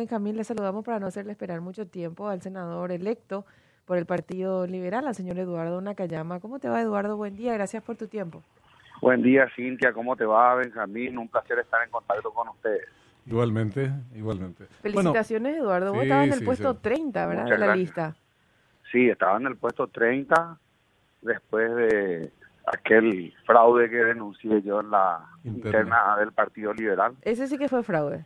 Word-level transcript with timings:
Benjamín, 0.00 0.34
le 0.38 0.44
saludamos 0.44 0.82
para 0.82 0.98
no 0.98 1.08
hacerle 1.08 1.32
esperar 1.32 1.60
mucho 1.60 1.86
tiempo 1.86 2.30
al 2.30 2.40
senador 2.40 2.90
electo 2.90 3.44
por 3.84 3.98
el 3.98 4.06
Partido 4.06 4.66
Liberal, 4.66 5.06
al 5.06 5.14
señor 5.14 5.38
Eduardo 5.38 5.78
Nakayama. 5.82 6.40
¿Cómo 6.40 6.58
te 6.58 6.70
va, 6.70 6.80
Eduardo? 6.80 7.18
Buen 7.18 7.36
día, 7.36 7.52
gracias 7.52 7.82
por 7.82 7.96
tu 7.98 8.06
tiempo. 8.08 8.42
Buen 9.02 9.22
día, 9.22 9.46
Cintia. 9.54 9.92
¿Cómo 9.92 10.16
te 10.16 10.24
va, 10.24 10.54
Benjamín? 10.54 11.18
Un 11.18 11.28
placer 11.28 11.58
estar 11.58 11.84
en 11.84 11.90
contacto 11.90 12.32
con 12.32 12.48
ustedes. 12.48 12.86
Igualmente, 13.26 13.92
igualmente. 14.14 14.64
Felicitaciones, 14.80 15.58
Eduardo. 15.58 15.92
Vos 15.92 16.04
estabas 16.04 16.28
en 16.28 16.32
el 16.32 16.44
puesto 16.46 16.74
30, 16.78 17.26
¿verdad? 17.26 17.44
de 17.44 17.58
la 17.58 17.76
lista. 17.76 18.16
Sí, 18.90 19.06
estaba 19.06 19.36
en 19.36 19.48
el 19.48 19.56
puesto 19.56 19.86
30 19.88 20.58
después 21.20 21.76
de 21.76 22.32
aquel 22.64 23.34
fraude 23.44 23.90
que 23.90 23.96
denuncié 23.96 24.62
yo 24.62 24.80
en 24.80 24.92
la 24.92 25.26
interna, 25.44 26.16
del 26.18 26.32
Partido 26.32 26.72
Liberal. 26.72 27.16
Ese 27.20 27.46
sí 27.46 27.58
que 27.58 27.68
fue 27.68 27.82
fraude. 27.82 28.24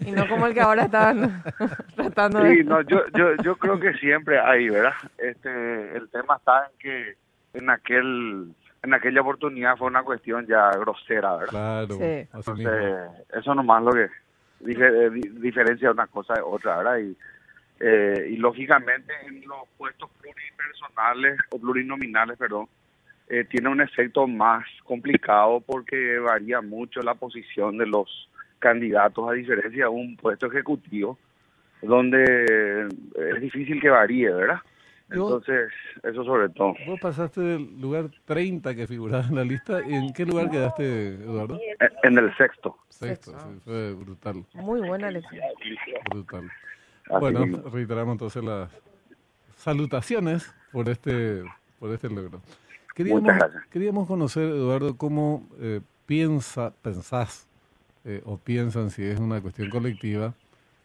Y 0.06 0.12
no 0.12 0.26
como 0.28 0.46
el 0.46 0.54
que 0.54 0.60
ahora 0.60 0.84
están 0.84 1.42
tratando 1.96 2.42
sí, 2.46 2.64
no, 2.64 2.80
yo, 2.82 3.02
yo, 3.16 3.34
yo 3.42 3.56
creo 3.56 3.78
que 3.78 3.92
siempre 3.94 4.38
hay, 4.38 4.68
¿verdad? 4.68 4.94
Este, 5.18 5.96
el 5.96 6.08
tema 6.08 6.36
está 6.36 6.66
en 6.66 6.78
que 6.78 7.14
en 7.58 7.70
aquel 7.70 8.54
en 8.82 8.94
aquella 8.94 9.20
oportunidad 9.20 9.76
fue 9.76 9.88
una 9.88 10.02
cuestión 10.02 10.46
ya 10.46 10.70
grosera, 10.70 11.36
¿verdad? 11.36 11.86
Claro. 11.86 11.94
Sí. 11.96 12.28
Entonces, 12.32 13.10
eso 13.34 13.54
nomás 13.54 13.82
lo 13.82 13.92
que 13.92 14.08
dije, 14.60 14.86
eh, 14.86 15.10
diferencia 15.10 15.90
una 15.90 16.06
cosa 16.06 16.34
de 16.34 16.40
otra, 16.40 16.78
¿verdad? 16.78 16.98
Y, 16.98 17.16
eh, 17.80 18.28
y 18.30 18.36
lógicamente 18.36 19.12
en 19.26 19.42
los 19.46 19.68
puestos 19.76 20.08
pluripersonales 20.20 21.38
o 21.50 21.58
plurinominales, 21.58 22.38
perdón, 22.38 22.68
eh, 23.28 23.44
tiene 23.44 23.68
un 23.68 23.80
efecto 23.80 24.26
más 24.26 24.64
complicado 24.84 25.60
porque 25.60 26.18
varía 26.18 26.60
mucho 26.62 27.00
la 27.02 27.14
posición 27.14 27.76
de 27.76 27.86
los 27.86 28.29
candidatos 28.60 29.28
a 29.28 29.32
diferencia 29.32 29.84
de 29.84 29.90
un 29.90 30.16
puesto 30.16 30.46
ejecutivo 30.46 31.18
donde 31.82 32.88
es 32.88 33.40
difícil 33.40 33.80
que 33.80 33.88
varíe, 33.88 34.30
¿verdad? 34.32 34.60
Entonces, 35.10 35.72
eso 36.04 36.24
sobre 36.24 36.48
todo. 36.50 36.74
Vos 36.86 37.00
pasaste 37.00 37.40
del 37.40 37.80
lugar 37.80 38.10
30 38.26 38.76
que 38.76 38.86
figuraba 38.86 39.26
en 39.26 39.34
la 39.34 39.44
lista. 39.44 39.80
¿Y 39.84 39.94
en 39.94 40.12
qué 40.12 40.24
lugar 40.24 40.50
quedaste, 40.50 41.14
Eduardo? 41.14 41.58
En 42.04 42.16
el 42.16 42.36
sexto. 42.36 42.76
Sexto, 42.88 43.32
sí, 43.32 43.60
fue 43.64 43.94
brutal. 43.94 44.44
Muy 44.54 44.80
buena 44.86 45.08
elección. 45.08 45.42
Brutal. 46.10 46.50
bueno, 47.08 47.62
reiteramos 47.70 48.12
entonces 48.12 48.44
las 48.44 48.70
salutaciones 49.56 50.54
por 50.70 50.88
este, 50.88 51.42
por 51.80 51.90
este 51.92 52.08
logro. 52.08 52.40
Queríamos, 52.94 53.32
queríamos 53.70 54.06
conocer, 54.06 54.44
Eduardo, 54.44 54.96
cómo 54.96 55.48
eh, 55.58 55.80
piensa, 56.06 56.72
pensás 56.82 57.48
eh, 58.04 58.22
o 58.24 58.36
piensan 58.38 58.90
si 58.90 59.02
es 59.02 59.18
una 59.18 59.40
cuestión 59.40 59.70
colectiva, 59.70 60.34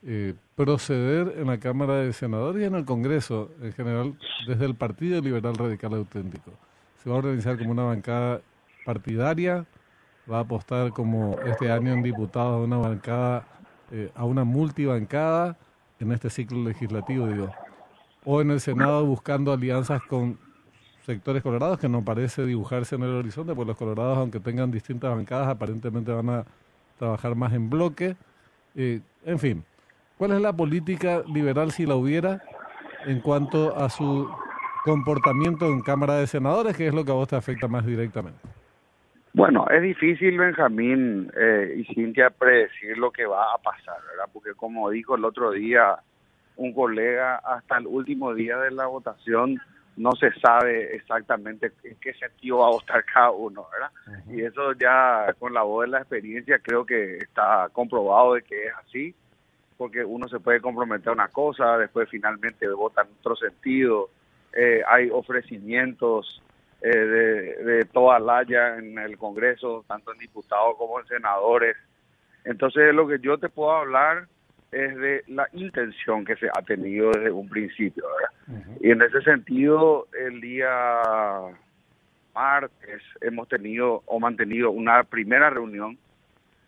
eh, 0.03 0.33
proceder 0.55 1.35
en 1.37 1.47
la 1.47 1.59
Cámara 1.59 1.95
de 1.95 2.13
Senadores 2.13 2.61
y 2.61 2.65
en 2.65 2.75
el 2.75 2.85
Congreso 2.85 3.51
en 3.61 3.73
general 3.73 4.17
desde 4.47 4.65
el 4.65 4.75
Partido 4.75 5.21
Liberal 5.21 5.55
Radical 5.55 5.93
Auténtico. 5.93 6.51
Se 7.03 7.09
va 7.09 7.15
a 7.15 7.19
organizar 7.19 7.57
como 7.57 7.71
una 7.71 7.83
bancada 7.83 8.41
partidaria, 8.85 9.65
va 10.31 10.37
a 10.37 10.41
apostar 10.41 10.91
como 10.91 11.37
este 11.45 11.71
año 11.71 11.93
en 11.93 12.03
diputados 12.03 12.55
a 12.55 12.63
una 12.63 12.77
bancada, 12.77 13.47
a 14.15 14.25
una 14.25 14.43
multibancada 14.43 15.57
en 15.99 16.11
este 16.11 16.29
ciclo 16.29 16.63
legislativo, 16.63 17.27
digo. 17.27 17.51
O 18.23 18.41
en 18.41 18.51
el 18.51 18.59
Senado 18.59 19.05
buscando 19.05 19.53
alianzas 19.53 20.01
con 20.03 20.37
sectores 21.05 21.43
colorados 21.43 21.77
que 21.79 21.87
no 21.87 22.03
parece 22.03 22.45
dibujarse 22.45 22.95
en 22.95 23.03
el 23.03 23.11
horizonte, 23.11 23.53
pues 23.53 23.67
los 23.67 23.77
colorados, 23.77 24.17
aunque 24.17 24.39
tengan 24.39 24.71
distintas 24.71 25.15
bancadas, 25.15 25.47
aparentemente 25.47 26.11
van 26.11 26.29
a 26.29 26.45
trabajar 26.97 27.35
más 27.35 27.53
en 27.53 27.69
bloque. 27.69 28.15
Eh, 28.75 29.01
en 29.25 29.39
fin, 29.39 29.63
¿cuál 30.17 30.31
es 30.33 30.41
la 30.41 30.53
política 30.53 31.23
liberal, 31.33 31.71
si 31.71 31.85
la 31.85 31.95
hubiera, 31.95 32.41
en 33.05 33.19
cuanto 33.19 33.75
a 33.75 33.89
su 33.89 34.29
comportamiento 34.83 35.65
en 35.67 35.81
Cámara 35.81 36.15
de 36.15 36.27
Senadores, 36.27 36.77
que 36.77 36.87
es 36.87 36.93
lo 36.93 37.03
que 37.03 37.11
a 37.11 37.15
vos 37.15 37.27
te 37.27 37.35
afecta 37.35 37.67
más 37.67 37.85
directamente? 37.85 38.39
Bueno, 39.33 39.67
es 39.69 39.81
difícil, 39.81 40.37
Benjamín 40.37 41.29
eh, 41.35 41.75
y 41.77 41.93
Cintia, 41.93 42.29
predecir 42.29 42.97
lo 42.97 43.11
que 43.11 43.25
va 43.25 43.53
a 43.53 43.57
pasar, 43.57 43.97
¿verdad? 44.09 44.29
Porque 44.31 44.53
como 44.53 44.89
dijo 44.89 45.15
el 45.15 45.25
otro 45.25 45.51
día 45.51 45.97
un 46.55 46.73
colega, 46.73 47.35
hasta 47.37 47.79
el 47.79 47.87
último 47.87 48.33
día 48.33 48.57
de 48.59 48.71
la 48.71 48.85
votación 48.85 49.59
no 49.97 50.11
se 50.13 50.31
sabe 50.39 50.95
exactamente 50.95 51.71
en 51.83 51.95
qué 52.01 52.13
sentido 52.13 52.59
va 52.59 52.67
a 52.67 52.71
votar 52.71 53.03
cada 53.05 53.31
uno, 53.31 53.67
¿verdad? 53.71 53.91
Y 54.29 54.41
eso 54.41 54.73
ya 54.73 55.33
con 55.39 55.53
la 55.53 55.63
voz 55.63 55.85
de 55.85 55.91
la 55.91 55.99
experiencia 55.99 56.59
creo 56.59 56.85
que 56.85 57.17
está 57.17 57.69
comprobado 57.71 58.33
de 58.33 58.41
que 58.41 58.65
es 58.65 58.73
así, 58.85 59.15
porque 59.77 60.03
uno 60.03 60.27
se 60.27 60.39
puede 60.39 60.59
comprometer 60.59 61.09
a 61.09 61.13
una 61.13 61.27
cosa, 61.29 61.77
después 61.77 62.09
finalmente 62.09 62.67
vota 62.67 63.03
en 63.03 63.09
otro 63.19 63.35
sentido, 63.35 64.09
eh, 64.53 64.81
hay 64.87 65.09
ofrecimientos 65.09 66.41
eh, 66.81 66.97
de, 66.97 67.63
de 67.63 67.85
toda 67.85 68.19
la 68.19 68.39
haya 68.39 68.77
en 68.77 68.97
el 68.99 69.17
Congreso, 69.17 69.85
tanto 69.87 70.11
en 70.11 70.19
diputados 70.19 70.75
como 70.77 70.99
en 70.99 71.07
senadores. 71.07 71.77
Entonces 72.43 72.93
lo 72.93 73.07
que 73.07 73.19
yo 73.19 73.37
te 73.37 73.49
puedo 73.49 73.71
hablar 73.71 74.27
es 74.71 74.95
de 74.97 75.23
la 75.27 75.47
intención 75.53 76.25
que 76.25 76.35
se 76.35 76.47
ha 76.47 76.61
tenido 76.61 77.11
desde 77.11 77.31
un 77.31 77.47
principio. 77.47 78.03
Y 78.81 78.91
en 78.91 79.01
ese 79.01 79.21
sentido, 79.21 80.07
el 80.19 80.41
día 80.41 81.01
martes 82.33 83.01
hemos 83.21 83.47
tenido 83.47 84.03
o 84.05 84.19
mantenido 84.19 84.71
una 84.71 85.03
primera 85.03 85.49
reunión 85.49 85.97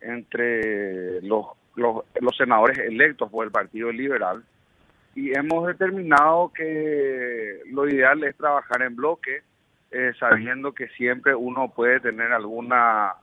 entre 0.02 1.22
los, 1.22 1.47
los, 1.75 2.03
senadores 2.38 2.78
electos 2.78 3.30
por 3.30 3.46
el 3.46 3.52
Partido 3.52 3.91
Liberal 3.91 4.44
y 5.16 5.38
hemos 5.38 5.68
determinado 5.68 6.52
que 6.56 7.62
lo 7.66 7.88
ideal 7.88 8.24
es 8.24 8.36
trabajar 8.38 8.84
en 8.84 8.96
bloque, 8.96 9.41
eh, 9.91 10.13
sabiendo 10.19 10.74
que 10.74 10.88
siempre 10.90 11.36
uno 11.36 11.74
puede 11.75 12.00
tener 12.00 12.31
alguna 12.31 13.13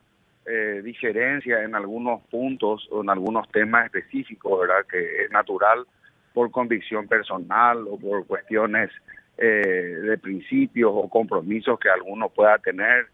eh, 0.47 0.83
diferencia 0.83 1.63
en 1.63 1.75
algunos 1.75 2.23
puntos 2.29 2.87
o 2.91 3.03
en 3.03 3.11
algunos 3.11 3.49
temas 3.49 3.87
específicos, 3.87 4.61
¿verdad? 4.61 4.87
Que 4.91 5.25
es 5.25 5.31
natural 5.31 5.87
por 6.33 6.51
convicción 6.51 7.07
personal 7.07 7.87
o 7.89 7.99
por 7.99 8.27
cuestiones 8.27 8.91
eh, 9.39 9.99
de 10.03 10.19
principios 10.19 10.93
o 10.95 11.09
compromisos 11.09 11.79
que 11.79 11.89
alguno 11.89 12.29
pueda 12.29 12.59
tener, 12.59 13.07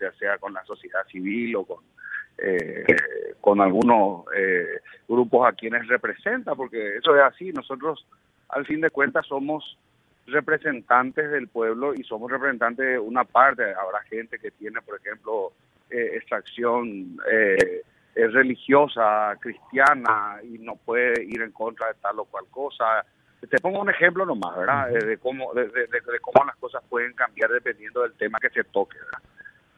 ya 0.00 0.12
sea 0.12 0.38
con 0.38 0.54
la 0.54 0.64
sociedad 0.64 1.06
civil 1.10 1.56
o 1.56 1.64
con, 1.64 1.84
eh, 2.38 2.84
con 3.40 3.60
algunos 3.60 4.24
eh, 4.36 4.80
grupos 5.08 5.48
a 5.48 5.52
quienes 5.52 5.86
representa, 5.88 6.54
porque 6.54 6.96
eso 6.96 7.16
es 7.16 7.22
así, 7.22 7.52
nosotros 7.52 8.06
al 8.48 8.64
fin 8.64 8.80
de 8.80 8.90
cuentas 8.90 9.26
somos 9.26 9.76
representantes 10.26 11.30
del 11.30 11.48
pueblo 11.48 11.94
y 11.94 12.04
somos 12.04 12.30
representantes 12.30 12.86
de 12.86 12.98
una 12.98 13.24
parte, 13.24 13.62
habrá 13.74 14.02
gente 14.08 14.38
que 14.38 14.50
tiene, 14.50 14.80
por 14.82 15.00
ejemplo, 15.00 15.52
eh, 15.90 16.10
extracción 16.14 17.18
eh, 17.30 17.82
religiosa, 18.14 19.36
cristiana, 19.40 20.40
y 20.42 20.58
no 20.58 20.76
puede 20.76 21.22
ir 21.24 21.40
en 21.40 21.52
contra 21.52 21.88
de 21.88 21.94
tal 21.94 22.18
o 22.18 22.24
cual 22.24 22.44
cosa. 22.50 23.04
Te 23.48 23.58
pongo 23.58 23.80
un 23.80 23.90
ejemplo 23.90 24.26
nomás, 24.26 24.56
¿verdad? 24.56 24.96
Eh, 24.96 25.04
de, 25.04 25.18
cómo, 25.18 25.54
de, 25.54 25.68
cómo 26.20 26.44
las 26.44 26.56
cosas 26.56 26.82
pueden 26.88 27.12
cambiar 27.12 27.50
dependiendo 27.50 28.02
del 28.02 28.14
tema 28.14 28.38
que 28.40 28.50
se 28.50 28.64
toque, 28.64 28.98
¿verdad? 28.98 29.22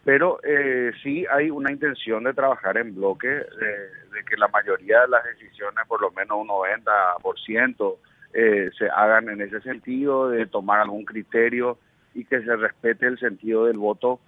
Pero 0.03 0.41
eh, 0.43 0.93
sí 1.03 1.26
hay 1.31 1.50
una 1.50 1.71
intención 1.71 2.25
de 2.25 2.32
trabajar 2.32 2.78
en 2.78 2.94
bloque, 2.94 3.28
de, 3.28 4.25
que 4.27 4.37
la 4.37 4.48
mayoría 4.48 5.03
de 5.03 5.09
las 5.09 5.25
decisiones, 5.25 5.87
por 5.87 6.00
lo 6.00 6.10
menos 6.12 6.38
un 6.38 6.48
90%, 6.48 7.97
eh, 8.32 8.71
se 8.78 8.88
hagan 8.88 9.28
en 9.28 9.42
ese 9.42 9.60
sentido, 9.60 10.31
de 10.31 10.47
tomar 10.47 10.81
algún 10.81 11.04
criterio 11.04 11.78
y 12.15 12.25
que 12.25 12.41
se 12.42 12.56
respete 12.56 13.06
el 13.06 13.19
sentido 13.19 13.66
del 13.66 13.77
voto 13.77 14.21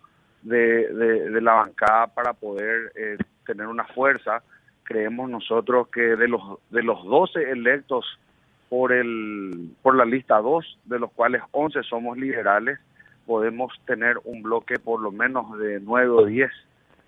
de, 0.43 0.93
de, 0.93 1.41
la 1.41 1.55
bancada 1.55 2.09
para 2.09 2.33
poder 2.33 2.93
eh, 2.95 3.17
tener 3.47 3.67
una 3.67 3.85
fuerza. 3.85 4.43
Creemos 4.85 5.31
nosotros 5.31 5.89
que 5.89 6.01
de 6.01 6.29
los 6.29 6.43
de 6.71 6.83
los 6.83 7.05
12 7.05 7.51
electos 7.51 8.19
por 8.69 8.93
el 8.93 9.71
por 9.83 9.95
la 9.95 10.05
lista 10.05 10.39
2, 10.39 10.79
de 10.85 10.99
los 10.99 11.13
cuales 11.13 11.43
11 11.53 11.83
somos 11.85 12.19
liberales, 12.19 12.79
podemos 13.27 13.73
tener 13.87 14.17
un 14.25 14.43
bloque 14.43 14.79
por 14.79 15.01
lo 15.01 15.13
menos 15.13 15.59
de 15.59 15.81
9 15.81 16.09
o 16.09 16.27
10 16.27 16.51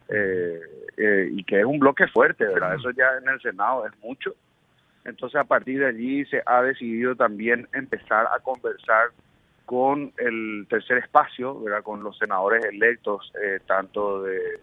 eh, 0.09 0.61
eh, 0.97 1.29
y 1.33 1.43
que 1.45 1.61
es 1.61 1.65
un 1.65 1.79
bloque 1.79 2.07
fuerte, 2.09 2.45
¿verdad? 2.45 2.75
Eso 2.75 2.91
ya 2.91 3.07
en 3.21 3.29
el 3.29 3.41
Senado 3.41 3.87
es 3.87 3.93
mucho. 4.01 4.35
Entonces 5.05 5.41
a 5.41 5.45
partir 5.45 5.81
de 5.81 5.87
allí 5.87 6.25
se 6.27 6.43
ha 6.47 6.63
decidido 6.63 7.15
también 7.15 7.69
empezar 7.73 8.27
a 8.27 8.39
conversar 8.41 9.09
con 9.65 10.13
el 10.19 10.67
tercer 10.69 10.99
espacio, 10.99 11.61
¿verdad? 11.61 11.83
con 11.83 12.03
los 12.03 12.19
senadores 12.19 12.65
electos, 12.65 13.33
eh, 13.43 13.61
tanto 13.67 14.23
de, 14.23 14.61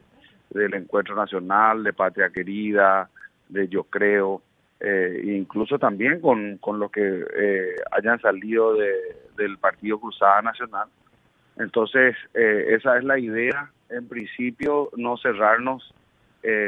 del 0.51 0.73
Encuentro 0.73 1.15
Nacional, 1.15 1.83
de 1.83 1.93
Patria 1.93 2.29
Querida, 2.29 3.09
de 3.49 3.67
Yo 3.67 3.83
Creo, 3.83 4.41
eh, 4.79 5.21
incluso 5.23 5.77
también 5.77 6.19
con, 6.19 6.57
con 6.57 6.79
los 6.79 6.91
que 6.91 7.23
eh, 7.35 7.75
hayan 7.91 8.19
salido 8.19 8.73
de, 8.73 8.91
del 9.37 9.57
Partido 9.59 9.99
Cruzada 9.99 10.41
Nacional. 10.41 10.87
Entonces, 11.57 12.15
eh, 12.33 12.65
esa 12.69 12.97
es 12.97 13.03
la 13.03 13.19
idea, 13.19 13.71
en 13.89 14.07
principio, 14.07 14.89
no 14.97 15.17
cerrarnos, 15.17 15.93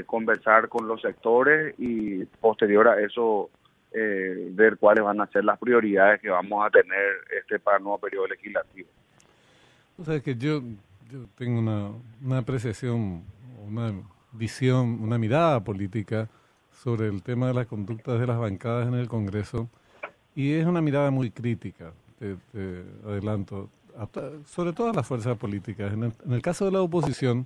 conversar 0.06 0.70
con 0.70 0.88
los 0.88 1.02
sectores 1.02 1.74
y 1.80 2.26
posterior 2.26 2.88
a 2.88 3.02
eso 3.02 3.50
eh, 3.94 4.50
ver 4.52 4.78
cuáles 4.78 5.04
van 5.04 5.22
a 5.22 5.28
ser 5.28 5.46
las 5.46 5.60
prioridades 5.60 6.22
que 6.22 6.30
vamos 6.30 6.66
a 6.66 6.70
tener 6.70 7.16
este 7.40 7.60
para 7.60 7.78
el 7.78 7.84
nuevo 7.84 8.00
periodo 8.00 8.28
legislativo. 8.28 8.90
O 9.98 10.04
sea, 10.04 10.20
que 10.20 10.36
yo, 10.36 10.62
yo 11.12 11.26
tengo 11.36 11.60
una, 11.60 11.92
una 12.24 12.40
apreciación, 12.40 13.24
una 13.66 13.94
visión, 14.32 15.00
una 15.02 15.18
mirada 15.18 15.64
política 15.64 16.28
sobre 16.72 17.08
el 17.08 17.22
tema 17.22 17.48
de 17.48 17.54
las 17.54 17.68
conductas 17.68 18.20
de 18.20 18.28
las 18.28 18.38
bancadas 18.38 18.88
en 18.88 18.96
el 18.96 19.08
Congreso 19.08 19.70
y 20.36 20.54
es 20.54 20.66
una 20.66 20.82
mirada 20.82 21.12
muy 21.12 21.30
crítica, 21.30 21.94
te, 22.20 22.36
adelanto, 23.06 23.70
sobre 24.46 24.74
todas 24.74 24.96
las 24.96 25.06
fuerzas 25.06 25.38
políticas. 25.38 25.94
En 25.94 26.14
el, 26.32 26.42
caso 26.42 26.66
de 26.66 26.72
la 26.72 26.82
oposición 26.82 27.46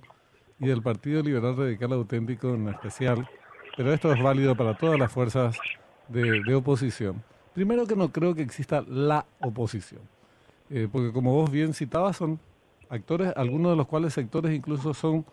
y 0.58 0.66
del 0.68 0.82
Partido 0.82 1.22
Liberal 1.22 1.56
Radical 1.56 1.92
Auténtico 1.92 2.54
en 2.54 2.68
especial, 2.68 3.28
pero 3.76 3.92
esto 3.92 4.12
es 4.12 4.22
válido 4.22 4.56
para 4.56 4.76
todas 4.76 4.98
las 4.98 5.12
fuerzas 5.12 5.56
de, 6.08 6.42
de 6.42 6.54
oposición. 6.54 7.22
Primero 7.54 7.86
que 7.86 7.96
no 7.96 8.10
creo 8.10 8.34
que 8.34 8.42
exista 8.42 8.82
la 8.88 9.26
oposición, 9.40 10.00
eh, 10.70 10.88
porque 10.90 11.12
como 11.12 11.32
vos 11.34 11.50
bien 11.50 11.74
citabas, 11.74 12.16
son 12.16 12.38
actores, 12.88 13.32
algunos 13.36 13.72
de 13.72 13.76
los 13.76 13.86
cuales 13.86 14.14
sectores 14.14 14.54
incluso 14.54 14.94
son 14.94 15.24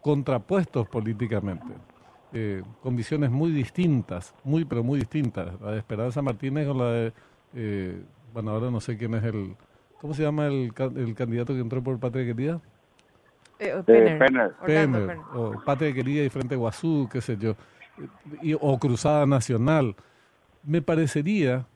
contrapuestos 0.00 0.88
políticamente. 0.88 1.74
Eh, 2.36 2.62
con 2.82 2.96
visiones 2.96 3.30
muy 3.30 3.52
distintas, 3.52 4.34
muy 4.42 4.64
pero 4.64 4.82
muy 4.82 4.98
distintas. 4.98 5.60
La 5.60 5.70
de 5.70 5.78
Esperanza 5.78 6.20
Martínez 6.20 6.66
con 6.66 6.78
la 6.78 6.90
de, 6.90 7.12
eh, 7.54 8.02
bueno, 8.32 8.50
ahora 8.50 8.70
no 8.72 8.80
sé 8.80 8.96
quién 8.96 9.14
es 9.14 9.22
el, 9.22 9.54
¿cómo 10.00 10.14
se 10.14 10.24
llama 10.24 10.46
el, 10.46 10.72
el 10.96 11.14
candidato 11.14 11.54
que 11.54 11.60
entró 11.60 11.80
por 11.80 11.98
Patria 12.00 12.26
Querida? 12.26 12.60
Eh, 13.60 13.80
Penner. 13.86 14.52
Penner. 14.66 15.18
o 15.32 15.62
Patria 15.64 15.94
Querida 15.94 16.24
y 16.24 16.28
Frente 16.28 16.56
Guazú, 16.56 17.08
qué 17.10 17.20
sé 17.20 17.36
yo, 17.36 17.54
y, 18.42 18.54
o 18.54 18.78
Cruzada 18.78 19.26
Nacional. 19.26 19.94
Me 20.64 20.82
parecería 20.82 21.66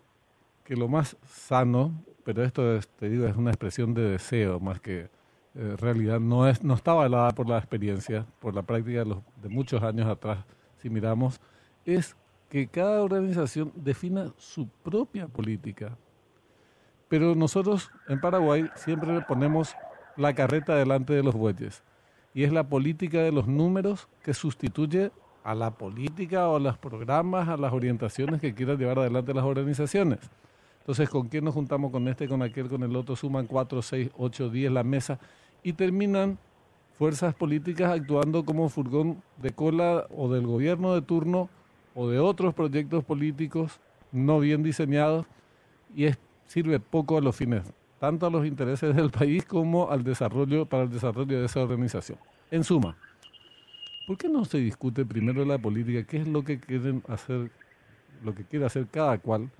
que 0.65 0.77
lo 0.77 0.89
más 0.89 1.17
sano, 1.27 1.93
pero 2.25 2.45
esto 2.45 2.77
es, 2.77 2.89
te 2.89 3.09
digo 3.09 3.27
es 3.27 3.37
una 3.37 3.51
expresión 3.51 3.95
de 3.95 4.03
deseo 4.03 4.61
más 4.61 4.81
que 4.81 5.09
eh, 5.55 5.77
realidad 5.77 6.21
no, 6.21 6.47
es, 6.47 6.63
no 6.63 6.75
está 6.75 6.93
avalada 6.93 7.33
por 7.33 7.49
la 7.49 7.59
experiencia, 7.59 8.25
por 8.39 8.55
la 8.55 8.63
práctica 8.63 9.05
de, 9.05 9.49
muchos 9.49 9.83
años 9.83 10.07
atrás, 10.07 10.45
si 10.81 10.89
miramos, 10.89 11.41
es 11.85 12.17
que 12.49 12.69
cada 12.69 13.03
organización 13.03 13.73
defina 13.75 14.33
su 14.37 14.69
propia 14.69 15.27
política. 15.27 15.97
Pero 17.09 17.35
nosotros 17.35 17.91
en 18.09 18.21
Paraguay 18.21 18.71
siempre 18.77 19.21
ponemos 19.23 19.75
la 20.17 20.33
carreta 20.33 20.77
delante 20.77 21.13
de 21.13 21.25
los 21.25 21.35
bueyes. 21.35 21.83
Y 22.35 22.45
es 22.45 22.53
la 22.53 22.69
política 22.69 23.23
de 23.23 23.33
los 23.33 23.49
números 23.49 24.09
que 24.23 24.35
sustituye 24.35 25.11
a 25.45 25.55
la 25.55 25.71
política 25.71 26.49
o 26.49 26.57
a 26.57 26.61
los 26.61 26.79
programas, 26.79 27.49
a 27.49 27.57
las 27.57 27.73
orientaciones 27.73 28.41
que 28.41 28.55
quieran 28.55 28.79
llevar 28.79 28.99
adelante 28.99 29.33
las 29.35 29.45
organizaciones. 29.45 30.19
Entonces, 30.81 31.09
¿con 31.09 31.29
quién 31.29 31.45
nos 31.45 31.55
juntamos 31.55 31.93
con 31.93 32.09
este, 32.09 32.29
con 32.29 32.43
aquel, 32.43 32.69
con 32.69 32.83
el 32.83 32.97
otro? 32.97 33.15
Suman 33.15 33.47
4, 33.47 33.83
6, 33.83 34.11
8, 34.17 34.49
10 34.49 34.73
la 34.73 34.83
mesa 34.83 35.19
y 35.63 35.75
terminan 35.75 36.39
fuerzas 36.99 37.35
políticas 37.35 37.93
actuando 37.93 38.45
como 38.45 38.69
furgón 38.69 39.23
de 39.37 39.53
cola 39.53 40.07
o 40.17 40.33
del 40.33 40.47
gobierno 40.47 40.95
de 40.95 41.03
turno 41.03 41.49
o 41.95 42.09
de 42.09 42.19
otros 42.19 42.55
proyectos 42.55 43.05
políticos 43.05 43.81
no 44.13 44.41
bien 44.41 44.63
diseñados 44.63 45.27
y 45.95 46.05
es, 46.05 46.19
sirve 46.47 46.81
poco 46.81 47.19
a 47.19 47.21
los 47.21 47.37
fines, 47.37 47.63
tanto 48.01 48.27
a 48.27 48.31
los 48.31 48.47
intereses 48.47 48.95
del 48.97 49.11
país 49.11 49.45
como 49.45 49.91
al 49.91 50.03
desarrollo, 50.03 50.67
para 50.67 50.85
el 50.85 50.91
desarrollo 50.91 51.39
de 51.39 51.47
esa 51.47 51.61
organización. 51.61 52.19
En 52.51 52.65
suma, 52.65 52.97
¿por 54.09 54.17
qué 54.17 54.27
no 54.27 54.47
se 54.47 54.57
discute 54.57 55.05
primero 55.05 55.45
la 55.45 55.59
política, 55.59 56.03
qué 56.03 56.17
es 56.17 56.27
lo 56.27 56.43
que 56.43 56.59
quieren 56.59 57.03
hacer, 57.09 57.51
lo 58.25 58.35
que 58.35 58.43
quiere 58.43 58.65
hacer 58.65 58.87
cada 58.87 59.19
cual, 59.19 59.51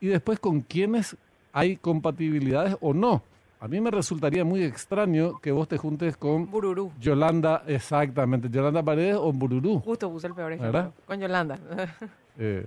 y 0.00 0.06
después 0.06 0.38
con 0.38 0.60
quiénes 0.60 1.16
hay 1.52 1.76
compatibilidades 1.76 2.76
o 2.80 2.94
no? 2.94 3.24
A 3.58 3.66
mí 3.66 3.80
me 3.80 3.90
resultaría 3.90 4.44
muy 4.44 4.62
extraño 4.62 5.40
que 5.40 5.50
vos 5.50 5.66
te 5.66 5.76
juntes 5.76 6.16
con 6.16 6.48
Bururú. 6.48 6.92
Yolanda, 7.00 7.64
exactamente, 7.66 8.48
Yolanda 8.48 8.80
Paredes 8.80 9.16
o 9.16 9.32
Bururú. 9.32 9.80
Justo 9.80 10.08
puse 10.08 10.28
el 10.28 10.34
peor 10.34 10.52
ejemplo. 10.52 10.92
Con 11.04 11.20
Yolanda. 11.20 11.58
Eh, 12.38 12.66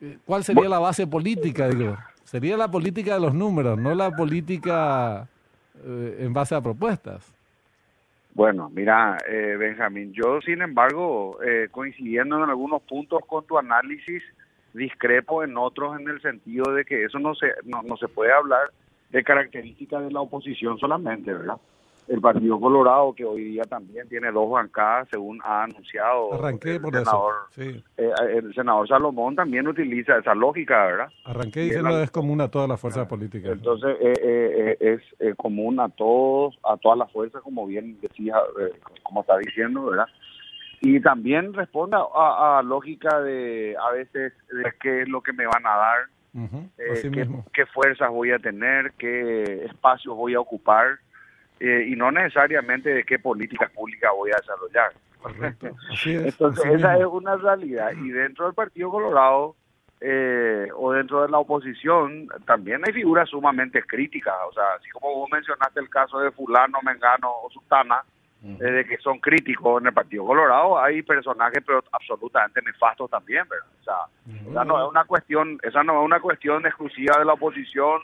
eh, 0.00 0.18
¿Cuál 0.24 0.44
sería 0.44 0.68
la 0.68 0.78
base 0.78 1.04
política? 1.08 1.68
Digo, 1.68 1.98
sería 2.22 2.56
la 2.56 2.70
política 2.70 3.14
de 3.14 3.20
los 3.20 3.34
números, 3.34 3.76
no 3.76 3.92
la 3.96 4.12
política 4.12 5.28
eh, 5.84 6.18
en 6.20 6.32
base 6.32 6.54
a 6.54 6.60
propuestas. 6.60 7.34
Bueno, 8.38 8.70
mira, 8.72 9.18
Benjamín, 9.58 10.12
yo 10.12 10.40
sin 10.42 10.62
embargo, 10.62 11.40
coincidiendo 11.72 12.36
en 12.36 12.48
algunos 12.48 12.82
puntos 12.82 13.18
con 13.26 13.44
tu 13.44 13.58
análisis, 13.58 14.22
discrepo 14.74 15.42
en 15.42 15.56
otros 15.56 15.98
en 15.98 16.08
el 16.08 16.22
sentido 16.22 16.72
de 16.72 16.84
que 16.84 17.02
eso 17.02 17.18
no 17.18 17.34
se, 17.34 17.48
no, 17.64 17.82
no 17.82 17.96
se 17.96 18.06
puede 18.06 18.30
hablar 18.32 18.70
de 19.10 19.24
características 19.24 20.04
de 20.04 20.12
la 20.12 20.20
oposición 20.20 20.78
solamente, 20.78 21.32
¿verdad? 21.32 21.56
El 22.08 22.20
Partido 22.20 22.58
Colorado, 22.58 23.12
que 23.14 23.24
hoy 23.24 23.44
día 23.44 23.64
también 23.64 24.08
tiene 24.08 24.32
dos 24.32 24.50
bancadas, 24.50 25.08
según 25.10 25.40
ha 25.44 25.64
anunciado 25.64 26.34
Arranqué 26.34 26.76
el, 26.76 26.80
por 26.80 26.94
senador, 26.94 27.34
Sí. 27.50 27.84
Eh, 27.96 28.10
el 28.34 28.54
senador 28.54 28.88
Salomón, 28.88 29.36
también 29.36 29.68
utiliza 29.68 30.18
esa 30.18 30.34
lógica, 30.34 30.86
¿verdad? 30.86 31.08
Arranqué 31.24 31.60
diciendo 31.60 32.02
es 32.02 32.10
común 32.10 32.40
a 32.40 32.48
todas 32.48 32.68
las 32.68 32.80
fuerzas 32.80 33.06
políticas. 33.06 33.52
Entonces, 33.52 33.96
eh, 34.00 34.76
eh, 34.80 35.00
es 35.20 35.36
común 35.36 35.80
a 35.80 35.88
todos, 35.88 36.58
a 36.64 36.76
todas 36.78 36.98
las 36.98 37.12
fuerzas, 37.12 37.42
como 37.42 37.66
bien 37.66 37.98
decía, 38.00 38.36
como 39.02 39.20
está 39.20 39.36
diciendo, 39.38 39.86
¿verdad? 39.86 40.06
Y 40.80 41.00
también 41.00 41.52
responde 41.54 41.96
a, 41.96 42.58
a, 42.58 42.62
lógica 42.62 43.20
de, 43.20 43.76
a 43.80 43.92
veces, 43.92 44.32
de 44.50 44.72
qué 44.80 45.02
es 45.02 45.08
lo 45.08 45.22
que 45.22 45.32
me 45.32 45.46
van 45.46 45.66
a 45.66 45.76
dar, 45.76 45.98
eh, 46.78 47.42
qué, 47.52 47.66
fuerzas 47.66 48.10
voy 48.10 48.30
a 48.30 48.38
tener, 48.38 48.92
qué 48.92 49.64
espacios 49.64 50.14
voy 50.14 50.34
a 50.34 50.40
ocupar 50.40 50.98
eh, 51.60 51.86
y 51.88 51.96
no 51.96 52.10
necesariamente 52.10 52.90
de 52.90 53.04
qué 53.04 53.18
políticas 53.18 53.70
públicas 53.72 54.10
voy 54.14 54.30
a 54.30 54.36
desarrollar. 54.36 54.92
Entonces, 56.06 56.64
esa 56.66 56.96
es 56.96 57.06
una 57.06 57.36
realidad. 57.36 57.92
Y 57.92 58.10
dentro 58.10 58.46
del 58.46 58.54
Partido 58.54 58.90
Colorado 58.90 59.56
eh, 60.00 60.68
o 60.76 60.92
dentro 60.92 61.22
de 61.22 61.28
la 61.28 61.38
oposición 61.38 62.28
también 62.46 62.82
hay 62.86 62.92
figuras 62.92 63.28
sumamente 63.28 63.82
críticas. 63.82 64.34
O 64.48 64.52
sea, 64.52 64.64
así 64.78 64.88
como 64.90 65.14
vos 65.14 65.28
mencionaste 65.32 65.80
el 65.80 65.90
caso 65.90 66.20
de 66.20 66.30
Fulano, 66.30 66.78
Mengano 66.82 67.30
o 67.42 67.50
Sultana, 67.50 68.02
de 68.40 68.84
que 68.84 68.98
son 68.98 69.18
críticos 69.18 69.80
en 69.80 69.88
el 69.88 69.92
Partido 69.92 70.24
Colorado, 70.24 70.78
hay 70.78 71.02
personajes 71.02 71.60
pero 71.66 71.82
absolutamente 71.90 72.62
nefastos 72.62 73.10
también, 73.10 73.42
¿verdad? 73.48 73.66
O 73.80 73.84
sea, 73.84 74.50
esa 74.52 74.64
no 74.64 74.80
es 74.80 74.88
una 74.88 75.04
cuestión, 75.04 75.58
esa 75.64 75.82
no 75.82 76.00
es 76.00 76.04
una 76.04 76.20
cuestión 76.20 76.64
exclusiva 76.64 77.18
de 77.18 77.24
la 77.24 77.32
oposición 77.32 78.00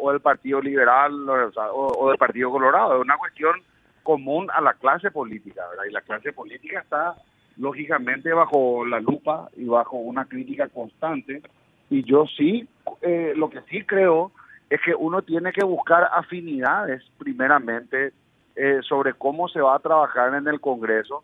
o 0.00 0.10
del 0.10 0.20
Partido 0.20 0.60
Liberal 0.60 1.28
o, 1.28 2.08
del 2.08 2.18
Partido 2.18 2.50
Colorado, 2.50 2.96
es 2.96 3.02
una 3.02 3.16
cuestión 3.18 3.62
común 4.02 4.48
a 4.52 4.60
la 4.60 4.74
clase 4.74 5.10
política, 5.10 5.62
¿verdad? 5.68 5.84
Y 5.88 5.92
la 5.92 6.00
clase 6.00 6.32
política 6.32 6.80
está 6.80 7.14
lógicamente 7.56 8.32
bajo 8.32 8.84
la 8.86 9.00
lupa 9.00 9.48
y 9.56 9.66
bajo 9.66 9.96
una 9.96 10.24
crítica 10.24 10.68
constante. 10.68 11.42
Y 11.90 12.04
yo 12.04 12.24
sí, 12.26 12.66
eh, 13.02 13.34
lo 13.36 13.50
que 13.50 13.60
sí 13.68 13.82
creo 13.84 14.32
es 14.70 14.80
que 14.84 14.94
uno 14.94 15.22
tiene 15.22 15.52
que 15.52 15.64
buscar 15.64 16.08
afinidades 16.12 17.02
primeramente 17.18 18.12
eh, 18.56 18.80
sobre 18.88 19.14
cómo 19.14 19.48
se 19.48 19.60
va 19.60 19.76
a 19.76 19.80
trabajar 19.80 20.34
en 20.34 20.46
el 20.48 20.60
Congreso 20.60 21.22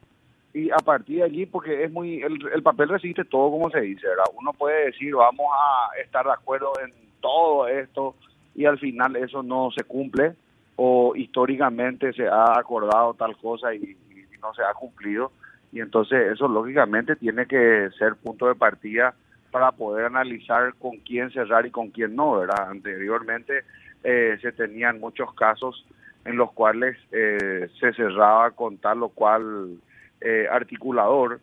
y 0.57 0.71
a 0.71 0.79
partir 0.79 1.19
de 1.19 1.25
allí, 1.25 1.45
porque 1.45 1.85
es 1.85 1.93
muy, 1.93 2.23
el, 2.23 2.63
papel 2.63 2.89
resiste 2.89 3.27
todo 3.27 3.51
como 3.51 3.69
se 3.71 3.81
dice, 3.83 4.09
¿verdad? 4.09 4.25
Uno 4.39 4.55
puede 4.55 4.87
decir, 4.87 5.15
vamos 5.15 5.47
a 5.53 6.01
estar 6.01 6.25
de 6.25 6.33
acuerdo 6.33 6.73
en 6.83 6.95
todo 7.21 7.69
esto 7.69 8.15
y 8.57 8.65
al 8.65 8.79
final 8.79 9.15
eso 9.17 9.43
no 9.43 9.71
se 9.71 9.85
cumple 9.85 10.35
o 10.77 11.15
históricamente 11.15 12.13
se 12.15 12.27
ha 12.27 12.59
acordado 12.59 13.15
tal 13.15 13.37
cosa 13.37 13.75
y, 13.75 13.97
no 14.43 14.53
se 14.55 14.63
ha 14.63 14.75
cumplido 14.75 15.33
y 15.73 15.81
entonces 15.81 16.33
eso 16.33 16.47
lógicamente 16.47 17.17
tiene 17.17 17.47
que 17.47 17.89
ser 17.99 18.15
punto 18.17 18.47
de 18.47 18.55
partida 18.55 19.15
para 19.51 19.73
poder 19.73 20.07
analizar 20.07 20.75
con 20.75 20.99
quién 20.99 21.31
cerrar 21.31 21.67
y 21.67 21.71
con 21.71 21.91
quién 21.91 22.15
no, 22.15 22.39
¿verdad? 22.39 22.71
Anteriormente 22.71 23.65
eh, 24.05 24.39
se 24.41 24.53
tenían 24.53 25.01
muchos 25.01 25.33
casos 25.35 25.85
en 26.25 26.37
los 26.37 26.53
cuales 26.53 26.97
eh, 27.11 27.69
se 27.81 27.93
cerraba 27.95 28.51
con 28.53 28.77
tal 28.79 29.03
o 29.03 29.09
cual 29.09 29.79
eh, 30.21 30.47
articulador, 30.51 31.41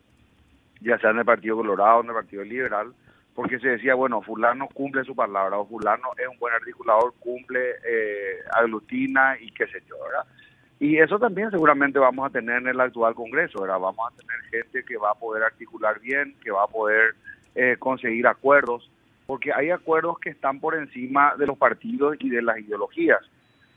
ya 0.80 0.98
sea 0.98 1.10
en 1.10 1.18
el 1.18 1.24
Partido 1.24 1.56
Colorado 1.56 2.00
en 2.00 2.08
el 2.08 2.14
Partido 2.14 2.44
Liberal, 2.44 2.94
porque 3.34 3.58
se 3.58 3.68
decía, 3.68 3.94
bueno, 3.94 4.22
fulano 4.22 4.68
cumple 4.68 5.04
su 5.04 5.14
palabra, 5.14 5.58
o 5.58 5.66
fulano 5.66 6.08
es 6.16 6.28
un 6.28 6.38
buen 6.38 6.54
articulador, 6.54 7.12
cumple, 7.18 7.70
eh, 7.86 8.38
aglutina 8.52 9.36
y 9.40 9.50
qué 9.50 9.66
sé 9.66 9.82
yo, 9.88 9.96
¿verdad? 10.04 10.24
Y 10.78 10.98
eso 10.98 11.18
también 11.18 11.50
seguramente 11.50 11.98
vamos 11.98 12.26
a 12.26 12.30
tener 12.30 12.58
en 12.58 12.68
el 12.68 12.80
actual 12.80 13.14
Congreso, 13.14 13.62
¿verdad? 13.62 13.78
Vamos 13.78 14.12
a 14.12 14.16
tener 14.16 14.40
gente 14.50 14.84
que 14.84 14.96
va 14.96 15.12
a 15.12 15.14
poder 15.14 15.42
articular 15.42 16.00
bien, 16.00 16.34
que 16.42 16.50
va 16.50 16.64
a 16.64 16.68
poder 16.68 17.14
conseguir 17.78 18.26
acuerdos, 18.26 18.90
porque 19.26 19.52
hay 19.52 19.70
acuerdos 19.70 20.18
que 20.18 20.30
están 20.30 20.58
por 20.58 20.74
encima 20.74 21.34
de 21.38 21.46
los 21.46 21.56
partidos 21.56 22.16
y 22.18 22.28
de 22.28 22.42
las 22.42 22.58
ideologías 22.58 23.20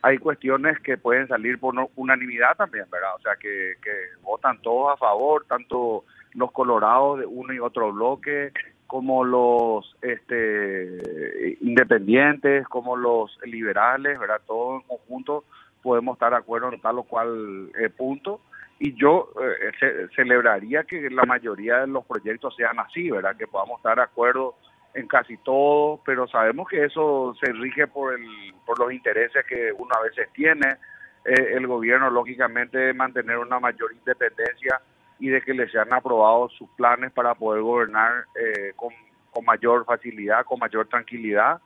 hay 0.01 0.17
cuestiones 0.19 0.79
que 0.79 0.97
pueden 0.97 1.27
salir 1.27 1.59
por 1.59 1.73
unanimidad 1.95 2.55
también, 2.55 2.85
¿verdad? 2.91 3.15
O 3.15 3.19
sea, 3.19 3.35
que, 3.35 3.75
votan 4.21 4.61
todos 4.61 4.93
a 4.93 4.97
favor, 4.97 5.45
tanto 5.47 6.05
los 6.33 6.51
colorados 6.51 7.19
de 7.19 7.25
uno 7.25 7.53
y 7.53 7.59
otro 7.59 7.91
bloque, 7.91 8.51
como 8.88 9.24
los 9.24 9.96
este, 10.01 11.58
independientes, 11.62 12.67
como 12.67 12.96
los 12.96 13.38
liberales, 13.44 14.17
¿verdad? 14.17 14.41
Todos 14.48 14.82
en 14.82 14.88
conjunto 14.88 15.44
podemos 15.84 16.15
estar 16.15 16.32
de 16.32 16.38
acuerdo 16.38 16.72
en 16.72 16.82
tal 16.82 17.00
o 17.00 17.03
cual 17.03 17.70
eh, 17.79 17.89
punto. 17.89 18.41
Y 18.79 18.94
yo 18.94 19.29
eh, 19.41 20.08
celebraría 20.15 20.84
que 20.84 21.10
la 21.10 21.24
mayoría 21.24 21.79
de 21.79 21.88
los 21.88 22.06
proyectos 22.06 22.56
sean 22.56 22.79
así, 22.79 23.10
¿verdad? 23.10 23.36
Que 23.36 23.48
podamos 23.48 23.79
estar 23.79 23.98
de 23.98 24.03
acuerdo 24.03 24.56
en 24.94 25.08
casi 25.08 25.38
todo, 25.38 26.01
pero 26.06 26.27
sabemos 26.27 26.67
que 26.67 26.84
eso 26.84 27.36
se 27.39 27.51
rige 27.53 27.88
por, 27.88 28.13
el, 28.13 28.53
por 28.65 28.79
los 28.79 28.91
intereses 28.91 29.46
que 29.46 29.72
uno 29.72 29.91
a 29.98 30.03
veces 30.03 30.27
tiene. 30.34 30.77
Eh, 31.25 31.53
el 31.56 31.67
gobierno, 31.67 32.10
lógicamente, 32.10 32.94
mantener 32.94 33.38
una 33.38 33.60
mayor 33.60 33.94
independencia 33.94 34.79
y 35.19 35.29
de 35.29 35.41
que 35.41 35.53
les 35.53 35.71
sean 35.71 35.91
aprobados 35.93 36.53
sus 36.53 36.69
planes 36.71 37.12
para 37.12 37.36
poder 37.36 37.62
gobernar 37.62 38.25
eh, 38.36 38.74
con, 38.75 38.93
mayor 39.45 39.86
facilidad, 39.86 40.45
con 40.45 40.59
mayor 40.59 40.88
tranquilidad. 40.88 41.59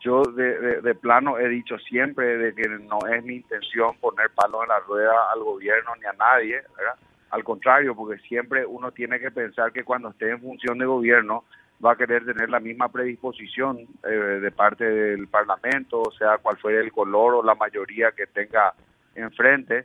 Yo 0.00 0.22
de, 0.22 0.80
de, 0.82 0.94
plano 0.94 1.38
he 1.38 1.48
dicho 1.48 1.78
siempre 1.78 2.36
de 2.36 2.54
que 2.54 2.68
no 2.68 2.98
es 3.10 3.24
mi 3.24 3.36
intención 3.36 3.96
poner 3.98 4.30
palo 4.30 4.62
en 4.62 4.68
la 4.68 4.78
rueda 4.80 5.14
al 5.32 5.42
gobierno 5.42 5.92
ni 5.96 6.04
a 6.04 6.12
nadie, 6.12 6.62
¿verdad? 6.76 6.94
Al 7.30 7.44
contrario, 7.44 7.94
porque 7.94 8.20
siempre 8.22 8.64
uno 8.64 8.92
tiene 8.92 9.18
que 9.18 9.30
pensar 9.30 9.72
que 9.72 9.84
cuando 9.84 10.10
esté 10.10 10.30
en 10.30 10.40
función 10.40 10.78
de 10.78 10.86
gobierno 10.86 11.44
va 11.84 11.92
a 11.92 11.96
querer 11.96 12.24
tener 12.24 12.50
la 12.50 12.60
misma 12.60 12.88
predisposición 12.90 13.86
eh, 14.04 14.08
de 14.08 14.50
parte 14.50 14.84
del 14.84 15.28
Parlamento, 15.28 16.02
sea 16.18 16.38
cual 16.38 16.56
fuera 16.58 16.80
el 16.80 16.92
color 16.92 17.34
o 17.34 17.42
la 17.42 17.54
mayoría 17.54 18.12
que 18.12 18.26
tenga 18.26 18.74
enfrente 19.14 19.84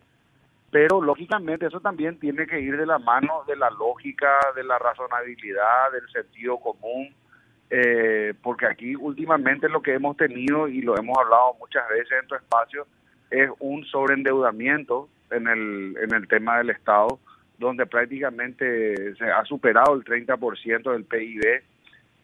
pero 0.74 1.00
lógicamente 1.03 1.68
eso 1.68 1.80
también 1.80 2.18
tiene 2.18 2.48
que 2.48 2.60
ir 2.60 2.75
de 2.77 2.88
la 2.88 2.98
mano 2.98 3.44
de 3.48 3.56
la 3.56 3.70
lógica, 3.70 4.39
de 4.56 4.63
la 4.63 4.80
razonabilidad, 4.80 5.92
del 5.92 6.10
sentido 6.10 6.58
común, 6.58 7.13
eh, 7.70 8.34
porque 8.42 8.65
aquí 8.65 8.96
últimamente 8.96 9.70
lo 9.70 9.84
que 9.84 9.94
hemos 9.94 10.18
tenido 10.18 10.68
y 10.68 10.82
lo 10.82 10.98
hemos 10.98 11.15
hablado 11.20 11.56
muchas 11.60 11.88
veces 11.89 12.18
en 12.24 12.27
tu 12.27 12.34
espacio 12.34 12.88
es 13.30 13.51
un 13.60 13.86
sobreendeudamiento 13.86 15.10
en 15.30 15.48
el, 15.48 15.96
en 16.01 16.15
el 16.15 16.27
tema 16.27 16.58
del 16.58 16.72
Estado, 16.72 17.20
donde 17.60 17.86
prácticamente 17.86 19.13
se 19.13 19.25
ha 19.25 19.46
superado 19.46 19.94
el 19.94 20.03
30% 20.03 20.92
del 20.92 21.06
PIB. 21.06 21.62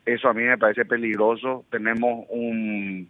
Eso 0.07 0.27
a 0.27 0.33
mí 0.33 0.41
me 0.41 0.57
parece 0.57 0.85
peligroso. 0.85 1.65
Tenemos 1.69 2.25
un 2.29 3.07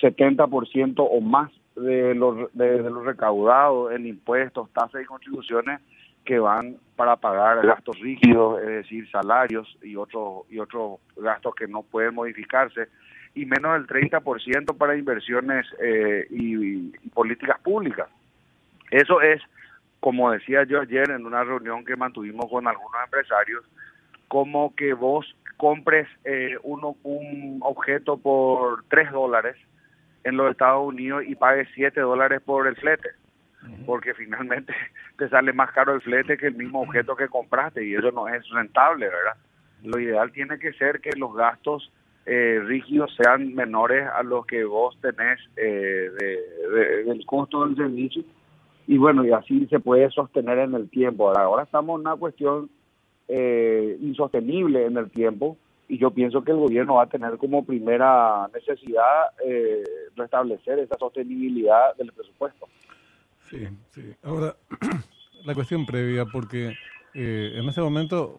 70% 0.00 0.94
o 0.98 1.20
más 1.20 1.50
de 1.76 2.14
los, 2.14 2.52
de, 2.54 2.78
los 2.78 3.04
recaudados 3.04 3.92
en 3.92 4.06
impuestos, 4.06 4.70
tasas 4.72 5.02
y 5.02 5.04
contribuciones 5.04 5.80
que 6.24 6.38
van 6.38 6.76
para 6.96 7.16
pagar 7.16 7.64
gastos 7.66 7.98
rígidos, 7.98 8.60
es 8.60 8.68
decir, 8.68 9.10
salarios 9.10 9.78
y 9.82 9.96
otros 9.96 10.42
y 10.50 10.58
otros 10.58 11.00
gastos 11.16 11.54
que 11.54 11.66
no 11.66 11.82
pueden 11.82 12.14
modificarse, 12.14 12.88
y 13.34 13.46
menos 13.46 13.72
del 13.72 13.86
30% 13.86 14.76
para 14.76 14.96
inversiones 14.96 15.66
eh, 15.82 16.26
y, 16.30 16.90
políticas 17.10 17.58
públicas. 17.60 18.08
Eso 18.90 19.20
es, 19.20 19.40
como 20.00 20.30
decía 20.30 20.64
yo 20.64 20.80
ayer 20.80 21.10
en 21.10 21.24
una 21.24 21.44
reunión 21.44 21.84
que 21.84 21.96
mantuvimos 21.96 22.50
con 22.50 22.66
algunos 22.66 23.02
empresarios, 23.04 23.64
como 24.28 24.74
que 24.74 24.92
vos 24.92 25.34
compres 25.56 26.08
eh, 26.24 26.56
uno, 26.62 26.96
un 27.02 27.60
objeto 27.62 28.16
por 28.16 28.84
3 28.88 29.12
dólares 29.12 29.56
en 30.24 30.36
los 30.36 30.50
Estados 30.50 30.86
Unidos 30.86 31.24
y 31.26 31.34
pagues 31.34 31.68
7 31.74 32.00
dólares 32.00 32.40
por 32.44 32.66
el 32.66 32.76
flete, 32.76 33.10
porque 33.86 34.14
finalmente 34.14 34.72
te 35.18 35.28
sale 35.28 35.52
más 35.52 35.70
caro 35.72 35.94
el 35.94 36.00
flete 36.00 36.36
que 36.36 36.48
el 36.48 36.54
mismo 36.54 36.82
objeto 36.82 37.16
que 37.16 37.28
compraste 37.28 37.84
y 37.84 37.94
eso 37.94 38.10
no 38.12 38.28
es 38.28 38.48
rentable, 38.50 39.06
¿verdad? 39.06 39.36
Lo 39.82 39.98
ideal 39.98 40.30
tiene 40.32 40.58
que 40.58 40.72
ser 40.74 41.00
que 41.00 41.10
los 41.16 41.34
gastos 41.34 41.90
eh, 42.26 42.60
rígidos 42.64 43.14
sean 43.16 43.54
menores 43.54 44.06
a 44.06 44.22
los 44.22 44.44
que 44.46 44.64
vos 44.64 44.98
tenés 45.00 45.40
eh, 45.56 46.10
de, 46.18 47.04
del 47.04 47.24
costo 47.24 47.66
del 47.66 47.76
servicio 47.76 48.22
y 48.86 48.98
bueno, 48.98 49.24
y 49.24 49.30
así 49.30 49.66
se 49.68 49.78
puede 49.78 50.10
sostener 50.10 50.58
en 50.58 50.74
el 50.74 50.90
tiempo. 50.90 51.30
Ahora 51.30 51.62
estamos 51.62 52.00
en 52.00 52.06
una 52.08 52.16
cuestión 52.16 52.68
eh, 53.28 53.96
insostenible 54.00 54.84
en 54.84 54.96
el 54.96 55.10
tiempo 55.10 55.56
y 55.90 55.98
yo 55.98 56.12
pienso 56.12 56.44
que 56.44 56.52
el 56.52 56.58
gobierno 56.58 56.94
va 56.94 57.02
a 57.02 57.08
tener 57.08 57.36
como 57.36 57.64
primera 57.64 58.48
necesidad 58.54 59.32
eh, 59.44 59.82
restablecer 60.14 60.78
esa 60.78 60.96
sostenibilidad 60.96 61.96
del 61.96 62.12
presupuesto. 62.12 62.68
Sí, 63.48 63.66
sí. 63.90 64.14
Ahora, 64.22 64.54
la 65.44 65.52
cuestión 65.52 65.84
previa, 65.84 66.26
porque 66.26 66.74
eh, 67.12 67.54
en 67.56 67.68
este 67.68 67.80
momento 67.80 68.38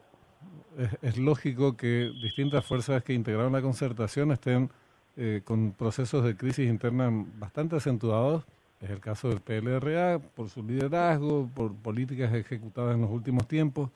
es, 1.01 1.17
lógico 1.17 1.75
que 1.75 2.09
distintas 2.23 2.65
fuerzas 2.65 3.03
que 3.03 3.11
integraron 3.11 3.51
la 3.51 3.61
concertación 3.61 4.31
estén 4.31 4.69
eh, 5.17 5.41
con 5.43 5.73
procesos 5.73 6.23
de 6.23 6.37
crisis 6.37 6.69
interna 6.69 7.09
bastante 7.37 7.75
acentuados. 7.75 8.45
Es 8.79 8.89
el 8.89 9.01
caso 9.01 9.27
del 9.27 9.41
PLRA, 9.41 10.19
por 10.19 10.47
su 10.47 10.63
liderazgo, 10.63 11.49
por 11.53 11.75
políticas 11.75 12.33
ejecutadas 12.33 12.95
en 12.95 13.01
los 13.01 13.11
últimos 13.11 13.45
tiempos, 13.45 13.89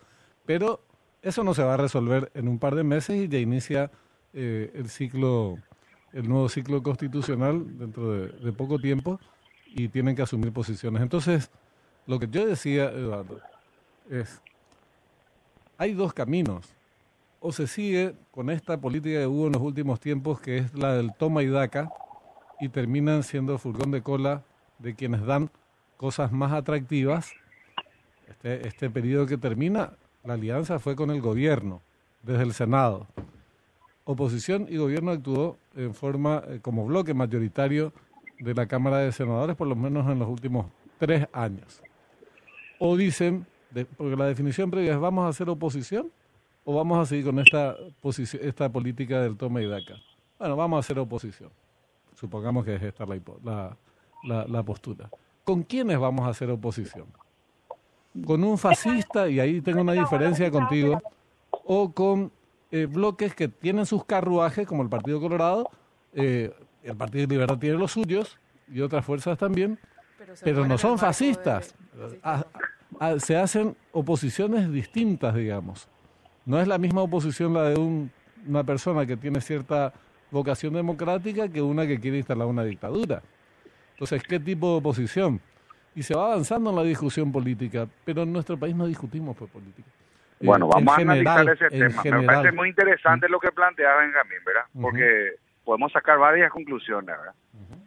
pero 0.45 0.81
eso 1.25 1.44
no 1.44 1.55
se 1.55 1.63
va 1.63 1.74
a 1.74 1.77
resolver 1.77 2.32
en 2.36 2.48
un 2.48 2.60
par 2.60 2.75
de 2.75 2.84
meses 2.84 3.17
y 3.17 3.27
ya 3.27 3.39
inicia 3.39 3.89
eh, 4.32 4.72
el 4.75 4.89
ciclo, 4.89 5.58
el 6.13 6.29
nuevo 6.29 6.48
ciclo 6.50 6.84
constitucional 6.84 7.79
dentro 7.79 8.12
de, 8.27 8.53
poco 8.53 8.77
tiempo 8.77 9.20
y 9.65 9.88
tienen 9.88 10.15
que 10.15 10.22
asumir 10.22 10.53
posiciones. 10.53 11.01
Entonces, 11.01 11.50
lo 12.05 12.20
que 12.20 12.27
yo 12.27 12.46
decía, 12.46 12.91
Eduardo, 12.91 13.39
es, 14.08 14.39
hay 15.79 15.96
dos 15.96 16.13
caminos. 16.13 16.67
O 17.39 17.51
se 17.51 17.65
sigue 17.65 18.13
con 18.29 18.51
esta 18.51 18.79
política 18.79 19.20
que 19.20 19.27
hubo 19.27 19.48
en 19.48 19.53
los 19.53 19.63
últimos 19.63 20.00
tiempos, 20.00 20.39
que 20.39 20.60
es 20.60 20.75
la 20.75 20.94
del 20.94 21.12
toma 21.15 21.41
y 21.41 21.48
daca, 21.48 21.89
y 22.60 22.70
terminan 22.70 23.24
siendo 23.24 23.58
furgón 23.58 23.89
de 23.89 24.03
cola 24.03 24.44
de 24.77 24.94
quienes 24.94 25.25
dan 25.25 25.50
cosas 25.98 26.32
más 26.32 26.53
atractivas. 26.53 27.32
Este, 28.27 28.67
este 28.67 28.91
periodo 28.91 29.25
que 29.25 29.38
termina 29.38 29.94
la 30.25 30.34
alianza 30.34 30.79
fue 30.79 30.96
con 30.96 31.12
el 31.12 31.22
gobierno, 31.22 31.82
desde 32.24 32.44
el 32.44 32.53
Senado. 32.53 33.08
Oposición 34.03 34.67
y 34.70 34.77
gobierno 34.77 35.12
actuó 35.12 35.58
en 35.75 35.94
forma 35.94 36.44
eh, 36.48 36.60
como 36.62 36.86
bloque 36.86 37.13
mayoritario 37.13 37.94
de 38.39 38.53
la 38.53 38.65
Cámara 38.65 39.00
de 39.00 39.12
Senadores, 39.12 39.55
por 39.55 39.67
lo 39.67 39.75
menos 39.75 40.10
en 40.12 40.20
los 40.20 40.27
últimos 40.27 40.67
tres 41.00 41.27
años. 41.32 41.82
O 42.79 42.98
dicen, 42.98 43.46
porque 43.98 44.15
la 44.15 44.25
definición 44.25 44.70
previa 44.70 44.94
es, 44.94 45.00
¿vamos 45.00 45.25
a 45.25 45.29
hacer 45.29 45.50
oposición 45.50 46.12
o 46.63 46.75
vamos 46.75 47.00
a 47.00 47.05
seguir 47.05 47.25
con 47.25 47.39
esta, 47.39 47.75
esta 48.41 48.70
política 48.70 49.22
del 49.22 49.38
toma 49.38 49.62
y 49.62 49.67
daca? 49.67 49.96
Bueno, 50.39 50.55
vamos 50.55 50.77
a 50.77 50.79
hacer 50.79 51.00
oposición. 51.00 51.50
Supongamos 52.15 52.65
que 52.65 52.75
es 52.75 52.84
esta 52.84 53.05
la, 53.05 53.77
la, 54.24 54.46
la 54.48 54.63
postura. 54.63 55.10
¿Con 55.44 55.63
quiénes 55.63 56.00
vamos 56.00 56.25
a 56.25 56.29
hacer 56.29 56.50
oposición? 56.50 57.05
Con 58.24 58.43
un 58.43 58.57
fascista, 58.57 59.27
y 59.27 59.39
ahí 59.39 59.62
tengo 59.62 59.81
una 59.81 59.93
diferencia 59.93 60.50
contigo, 60.50 61.01
o 61.51 61.91
con 61.91 62.31
eh, 62.72 62.86
bloques 62.86 63.36
que 63.36 63.48
tienen 63.48 63.86
sus 63.86 64.05
carruajes, 64.05 64.67
como 64.67 64.84
el 64.84 64.89
Partido 64.89 65.19
Colorado, 65.19 65.69
eh, 66.13 66.53
el 66.84 66.95
Partido 66.95 67.27
Liberal 67.27 67.60
tiene 67.60 67.77
los 67.77 67.91
suyos, 67.91 68.39
y 68.72 68.81
otras 68.81 69.05
fuerzas 69.05 69.38
también, 69.38 69.79
pero, 70.43 70.65
no 70.65 70.77
son 70.77 70.98
fascistas. 70.98 71.75
Ah, 72.24 72.45
ah, 73.00 73.15
se 73.19 73.38
hacen 73.38 73.75
oposiciones 73.91 74.72
distintas, 74.72 75.36
digamos. 75.36 75.88
No 76.45 76.60
es 76.60 76.67
la 76.67 76.77
misma 76.77 77.01
oposición 77.01 77.53
la 77.53 77.69
de 77.69 77.79
un, 77.79 78.12
una 78.48 78.63
persona 78.63 79.05
que 79.05 79.17
tiene 79.17 79.41
cierta 79.41 79.93
vocación 80.31 80.74
democrática 80.74 81.48
que 81.48 81.62
una 81.62 81.86
que 81.86 82.00
quiere 82.00 82.17
instalar 82.17 82.48
una 82.48 82.63
dictadura. 82.63 83.22
Entonces, 83.93 84.24
¿qué 84.24 84.39
tipo 84.39 84.72
de 84.72 84.77
oposición? 84.77 85.41
Y 85.96 86.04
se 86.04 86.14
va 86.16 86.25
avanzando 86.25 86.70
en 86.70 86.75
la 86.75 86.84
discusión 86.84 87.32
política, 87.32 87.88
pero 88.04 88.24
en 88.24 88.34
nuestro 88.34 88.58
país 88.58 88.75
no 88.75 88.86
discutimos 88.86 89.36
por 89.36 89.48
política. 89.48 89.88
Eh, 90.40 90.46
bueno, 90.46 90.68
vamos 90.68 90.98
a 90.98 91.02
analizar 91.02 91.50
ese 91.50 91.70
tema. 91.70 92.02
Me 92.04 92.25
parece 92.25 92.52
muy 92.52 92.70
interesante 92.70 93.30
lo 93.30 93.40
que 93.40 93.52
plantea 93.52 93.96
Benjamín, 93.96 94.40
¿verdad? 94.46 94.66
Porque 94.80 95.36
podemos 95.64 95.92
sacar 95.94 96.20
varias 96.20 96.52
conclusiones, 96.52 97.16
¿verdad? 97.18 97.34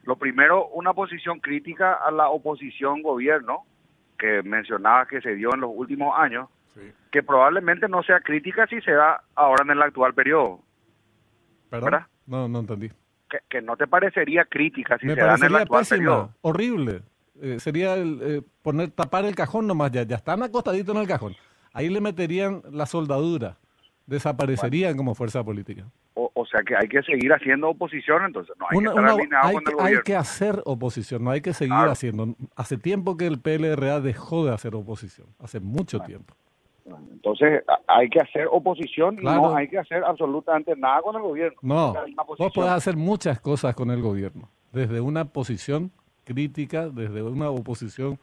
Lo 0.05 0.17
primero, 0.17 0.69
una 0.69 0.95
posición 0.95 1.39
crítica 1.39 1.93
a 1.93 2.11
la 2.11 2.31
oposición 2.31 3.03
gobierno, 3.03 3.65
que 4.19 4.43
mencionaba 4.43 5.07
que 5.07 5.21
se 5.21 5.35
dio 5.35 5.53
en 5.53 5.61
los 5.61 5.71
últimos 5.73 6.19
años, 6.19 6.49
que 7.11 7.23
probablemente 7.23 7.89
no 7.89 8.03
sea 8.03 8.21
crítica 8.21 8.67
si 8.67 8.81
se 8.81 8.93
da 8.93 9.23
ahora 9.35 9.65
en 9.65 9.71
el 9.73 9.83
actual 9.83 10.15
periodo. 10.15 10.61
¿Verdad? 11.71 12.07
No, 12.27 12.49
no 12.49 12.61
entendí. 12.61 12.91
Que, 13.51 13.61
no 13.61 13.77
te 13.77 13.87
parecería 13.87 14.47
crítica 14.47 14.97
si 14.97 15.07
se 15.07 15.15
da 15.15 15.35
en 15.35 15.45
el 15.45 15.57
actual 15.57 15.85
periodo. 15.87 16.31
Horrible. 16.41 17.03
Eh, 17.41 17.61
sería 17.61 17.95
el, 17.95 18.19
eh, 18.23 18.43
poner 18.63 18.91
tapar 18.91 19.25
el 19.25 19.35
cajón 19.35 19.67
nomás, 19.67 19.91
ya, 19.93 20.03
ya 20.03 20.17
están 20.17 20.43
acostaditos 20.43 20.95
en 20.95 21.03
el 21.03 21.09
cajón. 21.09 21.35
Ahí 21.73 21.89
le 21.89 22.01
meterían 22.01 22.63
la 22.71 22.87
soldadura, 22.87 23.57
desaparecerían 24.07 24.97
como 24.97 25.15
fuerza 25.15 25.45
política. 25.45 25.85
O, 26.15 26.47
sea 26.47 26.63
que 26.63 26.75
hay 26.75 26.89
que 26.89 27.03
seguir 27.03 27.33
haciendo 27.33 27.69
oposición, 27.69 28.25
entonces 28.25 28.55
no 28.59 28.67
hay 28.71 28.79
que 28.79 28.87
estar 28.87 29.45
hay, 29.45 29.55
con 29.55 29.81
el 29.81 29.87
hay 29.87 30.03
que 30.03 30.17
hacer 30.17 30.63
oposición, 30.65 31.23
no 31.23 31.31
hay 31.31 31.41
que 31.41 31.53
seguir 31.53 31.75
haciendo. 31.75 32.35
Hace 32.57 32.79
tiempo 32.79 33.17
que 33.17 33.27
el 33.27 33.41
PLRA 33.41 34.01
dejó 34.01 34.47
de 34.47 34.53
hacer 34.53 34.75
oposición, 34.75 35.29
hace 35.39 35.61
mucho 35.61 36.01
tiempo. 36.01 36.35
Entonces 37.13 37.63
hay 37.87 38.09
que 38.09 38.21
hacer 38.21 38.49
oposición 38.51 39.19
y 39.21 39.25
no 39.25 39.55
hay 39.55 39.69
que 39.69 39.79
hacer 39.79 40.03
absolutamente 40.05 40.75
nada 40.75 41.03
con 41.03 41.17
el 41.17 41.23
gobierno. 41.23 41.59
No, 41.63 41.95
vos 42.39 42.53
podés 42.53 42.71
hacer 42.71 42.97
muchas 42.97 43.41
cosas 43.41 43.75
con 43.75 43.91
el 43.91 44.01
gobierno, 44.01 44.49
desde 44.73 45.01
una 45.01 45.27
posición 45.27 45.93
crítica, 46.29 46.89
desde 46.89 47.23
una 47.23 47.49
oposición 47.49 48.19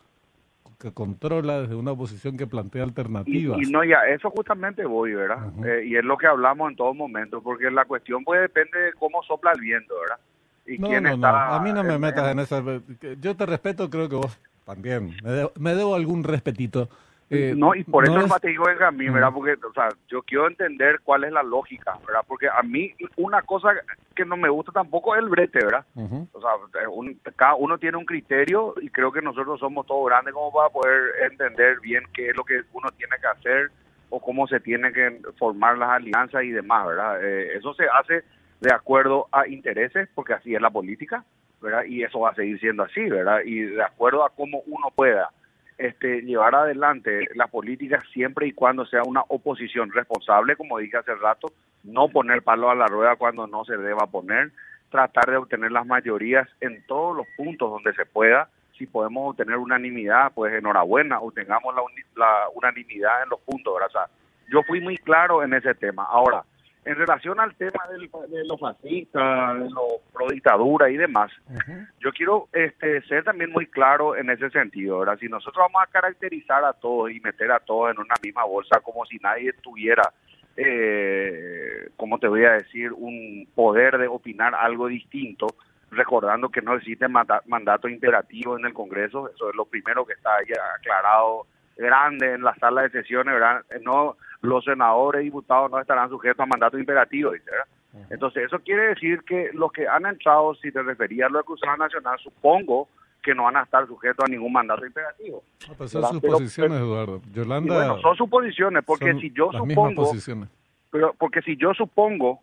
que 0.79 0.91
controla, 0.91 1.61
desde 1.61 1.75
una 1.75 1.91
oposición 1.91 2.37
que 2.37 2.45
plantea 2.45 2.83
alternativas. 2.83 3.59
Y, 3.59 3.71
no, 3.71 3.83
ya, 3.83 4.05
eso 4.07 4.29
justamente 4.29 4.85
voy, 4.85 5.13
¿verdad? 5.13 5.51
Eh, 5.65 5.85
y 5.87 5.95
es 5.95 6.03
lo 6.03 6.17
que 6.17 6.27
hablamos 6.27 6.69
en 6.69 6.75
todo 6.75 6.93
momento, 6.93 7.41
porque 7.41 7.71
la 7.71 7.85
cuestión 7.85 8.23
pues 8.23 8.41
depende 8.41 8.77
de 8.79 8.93
cómo 8.93 9.23
sopla 9.23 9.53
el 9.53 9.61
viento, 9.61 9.95
¿verdad? 9.99 10.19
Y 10.67 10.77
no, 10.77 10.99
no, 10.99 11.17
no, 11.17 11.27
a 11.27 11.59
mí 11.61 11.71
no 11.71 11.83
me 11.83 11.97
metas 11.97 12.31
en, 12.31 12.39
esa... 12.39 12.63
Yo 13.21 13.35
te 13.35 13.45
respeto, 13.45 13.89
creo 13.89 14.09
que 14.09 14.15
vos 14.15 14.39
también. 14.65 15.15
Me 15.59 15.75
debo, 15.75 15.95
algún 15.95 16.23
respetito. 16.23 16.89
Eh, 17.29 17.53
no, 17.57 17.73
y 17.73 17.83
por 17.83 18.03
eso 18.03 18.19
es... 18.19 18.41
te 18.41 18.49
digo 18.49 18.65
Benjamín, 18.65 19.11
¿verdad? 19.11 19.31
Porque, 19.33 19.53
o 19.53 19.73
sea, 19.73 19.89
yo 20.07 20.21
quiero 20.21 20.47
entender 20.47 20.99
cuál 21.03 21.23
es 21.23 21.31
la 21.31 21.41
lógica, 21.41 21.97
¿verdad? 22.05 22.21
Porque 22.27 22.47
a 22.47 22.61
mí 22.61 22.93
una 23.17 23.41
cosa 23.41 23.69
que 24.15 24.25
no 24.25 24.37
me 24.37 24.49
gusta 24.49 24.71
tampoco 24.71 25.15
es 25.15 25.23
el 25.23 25.29
brete, 25.29 25.59
¿verdad? 25.65 25.85
O 26.33 26.39
sea, 26.39 26.51
cada 27.35 27.55
uno 27.55 27.79
tiene 27.79 27.97
un 27.97 28.05
criterio 28.05 28.75
y 28.79 28.89
creo 28.89 29.11
que 29.11 29.23
nosotros 29.23 29.59
somos 29.59 29.87
todos 29.87 30.05
grandes 30.05 30.33
como 30.35 30.53
para 30.53 30.69
poder 30.69 31.31
entender 31.31 31.79
bien 31.79 32.03
qué 32.13 32.29
es 32.29 32.35
lo 32.35 32.43
que 32.43 32.61
uno 32.73 32.89
tiene 32.91 33.15
que 33.19 33.27
hacer 33.27 33.71
o 34.09 34.19
cómo 34.19 34.47
se 34.47 34.59
tiene 34.59 34.93
que 34.93 35.19
formar 35.39 35.79
las 35.79 35.89
alianzas 35.89 36.43
y 36.43 36.51
demás, 36.51 36.85
¿verdad? 36.85 37.23
Eh, 37.23 37.57
eso 37.57 37.73
se 37.73 37.85
hace 37.85 38.23
de 38.61 38.73
acuerdo 38.73 39.27
a 39.31 39.47
intereses, 39.47 40.07
porque 40.13 40.33
así 40.33 40.53
es 40.53 40.61
la 40.61 40.69
política, 40.69 41.25
¿verdad? 41.59 41.85
Y 41.85 42.03
eso 42.03 42.19
va 42.19 42.29
a 42.29 42.35
seguir 42.35 42.59
siendo 42.59 42.83
así, 42.83 43.01
¿verdad? 43.09 43.39
Y 43.43 43.61
de 43.61 43.83
acuerdo 43.83 44.23
a 44.23 44.29
cómo 44.29 44.61
uno 44.67 44.91
pueda 44.95 45.31
este, 45.77 46.21
llevar 46.21 46.55
adelante 46.55 47.27
la 47.35 47.47
política 47.47 48.03
siempre 48.13 48.47
y 48.47 48.53
cuando 48.53 48.85
sea 48.85 49.01
una 49.05 49.23
oposición 49.27 49.91
responsable, 49.91 50.55
como 50.55 50.77
dije 50.77 50.97
hace 50.97 51.15
rato, 51.15 51.47
no 51.83 52.09
poner 52.09 52.41
palo 52.43 52.69
a 52.69 52.75
la 52.75 52.87
rueda 52.87 53.15
cuando 53.15 53.47
no 53.47 53.65
se 53.65 53.77
deba 53.77 54.07
poner, 54.07 54.51
tratar 54.89 55.29
de 55.29 55.37
obtener 55.37 55.71
las 55.71 55.85
mayorías 55.85 56.47
en 56.61 56.85
todos 56.87 57.15
los 57.15 57.27
puntos 57.35 57.69
donde 57.69 57.93
se 57.93 58.05
pueda. 58.05 58.49
Si 58.77 58.85
podemos 58.87 59.31
obtener 59.31 59.57
unanimidad, 59.57 60.31
pues 60.33 60.53
enhorabuena, 60.53 61.19
obtengamos 61.19 61.73
la, 61.75 61.81
la 62.15 62.49
unanimidad 62.53 63.23
en 63.23 63.29
los 63.29 63.39
puntos. 63.41 63.73
O 63.73 63.89
sea, 63.89 64.07
yo 64.51 64.63
fui 64.63 64.81
muy 64.81 64.97
claro 64.97 65.43
en 65.43 65.53
ese 65.53 65.73
tema. 65.75 66.05
Ahora, 66.05 66.43
en 66.85 66.95
relación 66.95 67.39
al 67.39 67.55
tema 67.55 67.83
de 68.29 68.45
los 68.45 68.59
fascistas, 68.59 69.55
de 69.55 69.69
los 69.71 70.01
pro 70.13 70.27
dictadura 70.29 70.89
y 70.89 70.97
demás, 70.97 71.31
yo 71.99 72.11
quiero 72.11 72.47
este, 72.53 73.01
ser 73.07 73.23
también 73.23 73.51
muy 73.51 73.65
claro 73.65 74.15
en 74.15 74.29
ese 74.29 74.51
sentido. 74.51 74.97
Ahora, 74.97 75.17
si 75.17 75.27
nosotros 75.27 75.65
vamos 75.67 75.81
a 75.81 75.91
caracterizar 75.91 76.63
a 76.63 76.73
todos 76.73 77.09
y 77.09 77.19
meter 77.19 77.51
a 77.51 77.59
todos 77.59 77.91
en 77.91 77.99
una 77.99 78.13
misma 78.23 78.45
bolsa 78.45 78.81
como 78.81 79.03
si 79.05 79.17
nadie 79.17 79.51
tuviera, 79.53 80.13
eh, 80.55 81.89
como 81.97 82.19
te 82.19 82.27
voy 82.27 82.45
a 82.45 82.51
decir, 82.51 82.93
un 82.93 83.47
poder 83.55 83.97
de 83.97 84.07
opinar 84.07 84.53
algo 84.53 84.85
distinto, 84.87 85.47
recordando 85.89 86.49
que 86.49 86.61
no 86.61 86.75
existe 86.75 87.07
mandato 87.07 87.87
imperativo 87.87 88.59
en 88.59 88.65
el 88.65 88.73
Congreso, 88.73 89.31
eso 89.33 89.49
es 89.49 89.55
lo 89.55 89.65
primero 89.65 90.05
que 90.05 90.13
está 90.13 90.35
ahí 90.35 90.53
aclarado 90.77 91.47
grande 91.75 92.33
en 92.33 92.43
la 92.43 92.55
sala 92.55 92.83
de 92.83 92.89
sesiones, 92.89 93.33
¿verdad? 93.33 93.63
No, 93.83 94.15
los 94.41 94.63
senadores 94.63 95.21
y 95.21 95.25
diputados 95.25 95.71
no 95.71 95.79
estarán 95.79 96.09
sujetos 96.09 96.39
a 96.39 96.45
mandato 96.45 96.77
imperativo, 96.77 97.31
¿verdad? 97.31 97.65
Entonces, 98.09 98.43
eso 98.45 98.59
quiere 98.59 98.89
decir 98.89 99.21
que 99.23 99.51
los 99.53 99.71
que 99.71 99.87
han 99.87 100.05
entrado, 100.05 100.53
si 100.55 100.71
te 100.71 100.83
referías 100.83 101.29
a 101.29 101.31
lo 101.31 101.37
de 101.39 101.45
Cruzada 101.45 101.77
Nacional, 101.77 102.19
supongo 102.19 102.89
que 103.23 103.33
no 103.33 103.45
van 103.45 103.57
a 103.57 103.63
estar 103.63 103.87
sujetos 103.87 104.25
a 104.25 104.29
ningún 104.29 104.51
mandato 104.51 104.85
imperativo. 104.85 105.43
No, 105.67 105.73
pues 105.75 105.91
son 105.91 106.03
suposiciones, 106.13 106.77
Eduardo. 106.77 107.21
Yolanda, 107.33 107.73
bueno, 107.73 107.99
son 107.99 108.15
suposiciones, 108.15 108.83
porque 108.85 109.13
si 109.15 109.31
yo 109.31 109.49
supongo... 109.51 110.11
Pero 110.91 111.13
porque 111.17 111.41
si 111.41 111.57
yo 111.57 111.73
supongo 111.73 112.39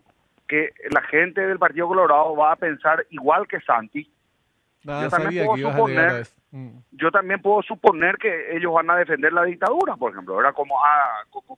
que 0.49 0.71
la 0.91 1.01
gente 1.03 1.41
del 1.41 1.59
Partido 1.59 1.89
Colorado 1.89 2.37
va 2.37 2.53
a 2.53 2.57
pensar 2.57 3.07
igual 3.11 3.47
que 3.47 3.61
Santi, 3.61 4.11
yo 4.85 5.09
también 5.09 5.47
puedo 5.47 5.71
suponer 5.71 6.27
Mm. 6.53 6.69
Yo 6.93 7.11
también 7.11 7.41
puedo 7.41 7.63
suponer 7.63 8.19
que 8.19 8.55
ellos 8.55 8.75
van 8.75 8.91
a 8.91 8.97
defender 8.97 9.33
la 9.33 9.45
dictadura, 9.45 9.97
por 9.97 10.13
ejemplo, 10.13 10.39
era 10.39 10.53
como, 10.53 10.75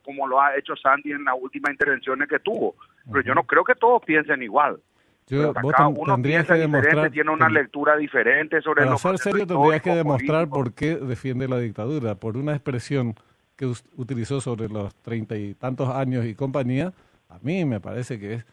como, 0.05 0.29
lo 0.29 0.40
ha 0.40 0.57
hecho 0.57 0.77
Sandy 0.77 1.11
en 1.11 1.25
las 1.25 1.35
últimas 1.38 1.72
intervenciones 1.72 2.29
que 2.29 2.38
tuvo. 2.38 2.77
Pero 3.11 3.20
yo 3.22 3.35
no 3.35 3.42
creo 3.42 3.64
que 3.64 3.75
todos 3.75 4.03
piensen 4.05 4.40
igual. 4.44 4.81
cada 5.29 5.88
uno 5.88 6.22
piensa 6.22 6.55
diferente, 6.55 7.11
tiene 7.11 7.31
una 7.33 7.48
lectura 7.48 7.96
diferente 7.96 8.62
sobre 8.62 8.85
para 8.85 8.96
ser 8.96 9.18
serio 9.18 9.46
tendrías 9.48 9.83
que 9.83 9.94
demostrar 9.96 10.48
por 10.48 10.72
qué 10.72 10.94
defiende 10.94 11.48
la 11.48 11.59
dictadura, 11.59 12.14
por 12.14 12.37
una 12.37 12.53
expresión 12.53 13.16
que 13.57 13.66
utilizó 13.96 14.40
sobre 14.40 14.68
los 14.68 14.94
treinta 15.03 15.37
y 15.37 15.55
tantos 15.55 15.88
años 15.88 16.25
y 16.25 16.37
compañía, 16.37 16.92
a 17.29 17.38
mí 17.42 17.64
me 17.64 17.81
parece 17.81 18.20
que 18.20 18.35
es 18.35 18.46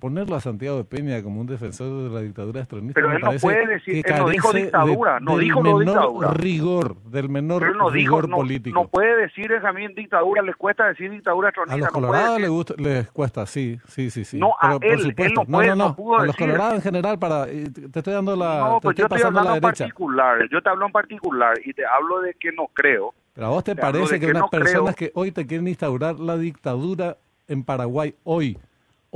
ponerlo 0.00 0.36
a 0.36 0.40
Santiago 0.40 0.78
de 0.78 0.84
Peña 0.84 1.22
como 1.22 1.40
un 1.40 1.46
defensor 1.46 2.04
de 2.04 2.14
la 2.14 2.20
dictadura 2.20 2.60
estronista. 2.60 2.94
Pero 2.94 3.12
él 3.12 3.20
no 3.22 3.32
puede 3.40 3.66
decir, 3.66 4.04
él 4.06 4.14
no 4.16 4.28
dijo 4.28 4.52
dictadura, 4.52 5.20
no 5.20 5.38
dijo 5.38 5.62
no 5.62 5.78
dictadura. 5.78 6.30
rigor, 6.34 6.96
del 7.02 7.28
menor 7.28 7.92
rigor 7.92 8.30
político. 8.30 8.80
No 8.80 8.88
puede 8.88 9.16
decir 9.22 9.48
Benjamín 9.48 9.94
dictadura, 9.94 10.42
les 10.42 10.56
cuesta 10.56 10.86
decir 10.86 11.10
dictadura 11.10 11.48
estronista. 11.48 11.74
A 11.74 11.78
los 11.78 11.88
colorados 11.88 12.40
les, 12.40 12.78
les, 12.78 13.10
cuesta, 13.10 13.46
sí, 13.46 13.78
sí, 13.86 14.10
sí. 14.10 14.24
sí. 14.24 14.38
No, 14.38 14.54
a 14.60 14.74
él, 14.74 14.78
por 14.80 15.00
supuesto. 15.00 15.44
no, 15.46 15.62
no, 15.62 15.76
no, 15.76 16.16
a 16.18 16.26
los 16.26 16.36
colorados 16.36 16.74
en 16.74 16.82
general, 16.82 17.18
para, 17.18 17.46
te 17.46 17.98
estoy 17.98 18.14
dando 18.14 18.36
la. 18.36 18.60
No, 18.60 18.80
pues 18.80 18.96
yo 18.96 19.04
estoy 19.04 19.22
hablando 19.22 19.54
en 19.54 19.60
particular, 19.60 20.48
yo 20.50 20.62
te 20.62 20.68
hablo 20.68 20.86
en 20.86 20.92
particular 20.92 21.54
y 21.64 21.72
te 21.72 21.84
hablo 21.84 22.20
de 22.20 22.34
que 22.34 22.52
no 22.52 22.68
creo. 22.72 23.12
Pero 23.34 23.48
a 23.48 23.50
vos 23.50 23.64
te, 23.64 23.74
parece 23.74 24.20
que, 24.20 24.30
unas 24.30 24.48
personas 24.48 24.94
que 24.94 25.10
hoy 25.14 25.32
te 25.32 25.46
quieren 25.46 25.66
instaurar 25.66 26.20
la 26.20 26.36
dictadura 26.36 27.16
en 27.48 27.64
Paraguay, 27.64 28.14
hoy, 28.22 28.56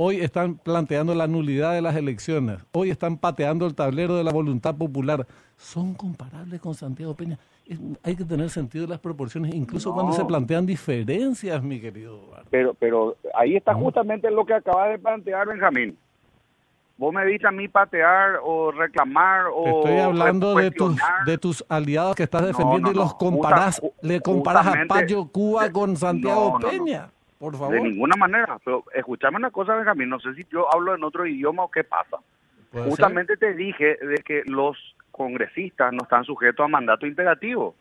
Hoy 0.01 0.21
están 0.21 0.55
planteando 0.55 1.13
la 1.13 1.27
nulidad 1.27 1.73
de 1.73 1.81
las 1.81 1.93
elecciones. 1.93 2.59
Hoy 2.71 2.89
están 2.89 3.17
pateando 3.17 3.65
el 3.65 3.75
tablero 3.75 4.15
de 4.15 4.23
la 4.23 4.31
voluntad 4.31 4.73
popular. 4.73 5.27
Son 5.57 5.93
comparables 5.93 6.61
con 6.61 6.73
Santiago 6.73 7.13
Peña. 7.15 7.37
hay 8.01 8.15
que 8.15 8.23
tener 8.23 8.49
sentido 8.49 8.85
de 8.85 8.91
las 8.91 8.99
proporciones, 8.99 9.53
incluso 9.53 9.93
cuando 9.93 10.13
se 10.13 10.23
plantean 10.23 10.65
diferencias, 10.65 11.61
mi 11.61 11.81
querido 11.81 12.15
Eduardo. 12.15 12.47
Pero, 12.49 12.73
pero 12.75 13.17
ahí 13.35 13.57
está 13.57 13.73
justamente 13.73 14.31
lo 14.31 14.45
que 14.45 14.53
acaba 14.53 14.87
de 14.87 14.99
plantear 14.99 15.45
Benjamín. 15.49 15.97
Vos 16.95 17.13
me 17.13 17.25
dices 17.25 17.47
a 17.47 17.51
mí 17.51 17.67
patear 17.67 18.39
o 18.41 18.71
reclamar 18.71 19.47
o 19.53 19.81
Estoy 19.81 19.97
hablando 19.97 20.55
de 20.55 20.71
tus, 20.71 20.95
de 21.25 21.37
tus 21.37 21.65
aliados 21.67 22.15
que 22.15 22.23
estás 22.23 22.45
defendiendo 22.45 22.89
y 22.91 22.95
los 22.95 23.15
comparás, 23.15 23.81
le 24.01 24.21
comparas 24.21 24.65
a 24.65 24.85
Payo 24.87 25.25
Cuba 25.25 25.69
con 25.69 25.97
Santiago 25.97 26.57
Peña. 26.57 27.09
De 27.39 27.81
ninguna 27.81 28.15
manera. 28.17 28.59
Pero 28.63 28.83
escúchame 28.93 29.37
una 29.37 29.51
cosa, 29.51 29.75
Benjamín, 29.75 30.09
no 30.09 30.19
sé 30.19 30.33
si 30.33 30.45
yo 30.51 30.73
hablo 30.73 30.93
en 30.93 31.03
otro 31.03 31.25
idioma 31.25 31.63
o 31.63 31.71
qué 31.71 31.83
pasa. 31.83 32.17
Justamente 32.71 33.37
te 33.37 33.53
dije 33.53 33.97
de 34.01 34.21
que 34.25 34.43
los 34.45 34.77
congresistas 35.11 35.91
no 35.93 36.03
están 36.03 36.23
sujetos 36.23 36.63
a 36.63 36.67
mandato 36.67 37.07
imperativo 37.07 37.75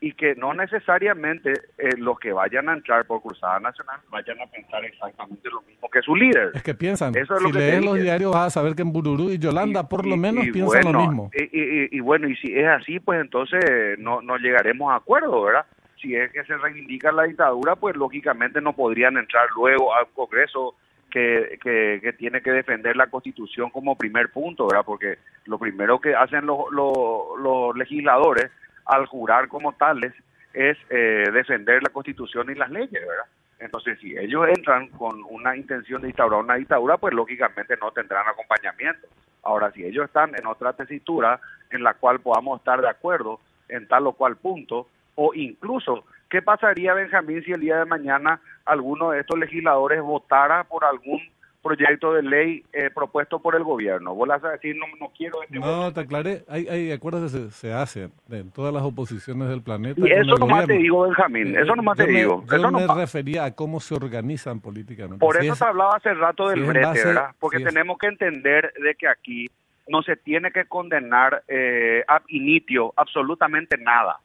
y 0.00 0.12
que 0.14 0.34
no 0.34 0.54
necesariamente 0.54 1.52
eh, 1.76 1.90
los 1.98 2.18
que 2.18 2.32
vayan 2.32 2.68
a 2.70 2.72
entrar 2.72 3.04
por 3.04 3.20
Cruzada 3.20 3.60
Nacional 3.60 4.00
vayan 4.10 4.40
a 4.40 4.46
pensar 4.46 4.82
exactamente 4.84 5.48
lo 5.50 5.60
mismo 5.62 5.88
que 5.90 6.00
su 6.00 6.16
líder. 6.16 6.52
Es 6.54 6.62
que 6.62 6.74
piensan, 6.74 7.14
Eso 7.16 7.34
es 7.34 7.42
si 7.42 7.52
lees 7.52 7.84
los 7.84 8.00
diarios 8.00 8.32
vas 8.32 8.46
a 8.46 8.50
saber 8.50 8.74
que 8.74 8.82
en 8.82 8.92
Bururú 8.92 9.30
y 9.30 9.38
Yolanda 9.38 9.88
por 9.88 10.06
lo 10.06 10.16
menos 10.16 10.46
piensan 10.52 10.90
lo 10.90 11.00
mismo. 11.00 11.30
Y, 11.34 11.96
y, 11.96 12.00
bueno, 12.00 12.28
y 12.28 12.36
si 12.36 12.56
es 12.56 12.66
así, 12.66 12.98
pues 12.98 13.20
entonces 13.20 13.98
no, 13.98 14.22
no 14.22 14.38
llegaremos 14.38 14.90
a 14.90 14.96
acuerdo, 14.96 15.42
¿verdad? 15.42 15.66
Si 16.00 16.16
es 16.16 16.32
que 16.32 16.44
se 16.44 16.56
reivindica 16.56 17.12
la 17.12 17.24
dictadura, 17.24 17.76
pues 17.76 17.96
lógicamente 17.96 18.60
no 18.60 18.72
podrían 18.72 19.16
entrar 19.16 19.48
luego 19.54 19.94
al 19.94 20.06
Congreso 20.14 20.74
que, 21.10 21.58
que, 21.62 22.12
tiene 22.14 22.40
que 22.40 22.52
defender 22.52 22.96
la 22.96 23.08
Constitución 23.08 23.70
como 23.70 23.96
primer 23.96 24.30
punto, 24.30 24.66
¿verdad? 24.66 24.84
Porque 24.84 25.18
lo 25.46 25.58
primero 25.58 26.00
que 26.00 26.14
hacen 26.14 26.46
los, 26.46 26.70
los, 26.70 27.76
legisladores 27.76 28.50
al 28.86 29.06
jurar 29.06 29.48
como 29.48 29.72
tales 29.72 30.14
es 30.54 30.78
eh, 30.88 31.28
defender 31.32 31.82
la 31.82 31.90
Constitución 31.90 32.50
y 32.50 32.54
las 32.54 32.70
leyes, 32.70 32.92
¿verdad? 32.92 33.26
Entonces, 33.58 33.98
si 34.00 34.16
ellos 34.16 34.46
entran 34.48 34.88
con 34.88 35.22
una 35.28 35.54
intención 35.54 36.00
de 36.00 36.08
instaurar 36.08 36.40
una 36.40 36.54
dictadura, 36.54 36.96
pues 36.96 37.12
lógicamente 37.12 37.76
no 37.76 37.90
tendrán 37.90 38.26
acompañamiento. 38.26 39.06
Ahora, 39.42 39.70
si 39.72 39.84
ellos 39.84 40.06
están 40.06 40.34
en 40.38 40.46
otra 40.46 40.72
tesitura 40.72 41.40
en 41.70 41.82
la 41.82 41.94
cual 41.94 42.20
podamos 42.20 42.60
estar 42.60 42.80
de 42.80 42.88
acuerdo 42.88 43.40
en 43.68 43.86
tal 43.86 44.06
o 44.06 44.12
cual 44.12 44.36
punto, 44.36 44.88
o 45.14 45.34
incluso, 45.34 46.04
¿qué 46.28 46.42
pasaría, 46.42 46.94
Benjamín, 46.94 47.42
si 47.44 47.52
el 47.52 47.60
día 47.60 47.78
de 47.78 47.84
mañana 47.84 48.40
alguno 48.64 49.10
de 49.10 49.20
estos 49.20 49.38
legisladores 49.38 50.00
votara 50.00 50.64
por 50.64 50.84
algún 50.84 51.20
proyecto 51.62 52.14
de 52.14 52.22
ley 52.22 52.64
eh, 52.72 52.90
propuesto 52.90 53.40
por 53.40 53.54
el 53.54 53.62
gobierno. 53.62 54.14
Vos 54.14 54.28
vas 54.28 54.42
a 54.44 54.50
decir, 54.52 54.76
no, 54.76 54.86
no 54.98 55.12
quiero 55.16 55.42
este 55.42 55.58
No, 55.58 55.92
te 55.92 56.00
aclaré, 56.00 56.42
hay, 56.48 56.66
hay 56.68 56.92
acuerdos 56.92 57.32
que 57.32 57.50
se, 57.50 57.72
hacen 57.72 58.12
en 58.30 58.50
todas 58.50 58.72
las 58.72 58.82
oposiciones 58.82 59.48
del 59.48 59.62
planeta. 59.62 60.00
Y 60.00 60.10
eso 60.10 60.36
nomás 60.36 60.66
te 60.66 60.74
digo, 60.74 61.02
Benjamín, 61.02 61.56
eso 61.56 61.76
nomás 61.76 61.98
te 61.98 62.06
digo. 62.06 62.44
Yo 62.48 62.56
eso 62.56 62.70
me 62.70 62.86
refería 62.86 63.44
a 63.44 63.54
cómo 63.54 63.80
se 63.80 63.94
organizan 63.94 64.60
políticamente. 64.60 65.18
Por 65.18 65.36
eso 65.42 65.54
te 65.54 65.64
hablaba 65.64 65.96
hace 65.96 66.14
rato 66.14 66.48
del 66.48 66.64
brete, 66.64 67.04
¿verdad? 67.04 67.34
Porque 67.38 67.60
tenemos 67.60 67.98
que 67.98 68.06
entender 68.06 68.72
de 68.82 68.94
que 68.94 69.08
aquí 69.08 69.50
no 69.88 70.02
se 70.02 70.16
tiene 70.16 70.52
que 70.52 70.66
condenar 70.66 71.42
eh, 71.48 72.04
ab 72.06 72.22
initio 72.28 72.92
absolutamente 72.96 73.76
nada 73.76 74.20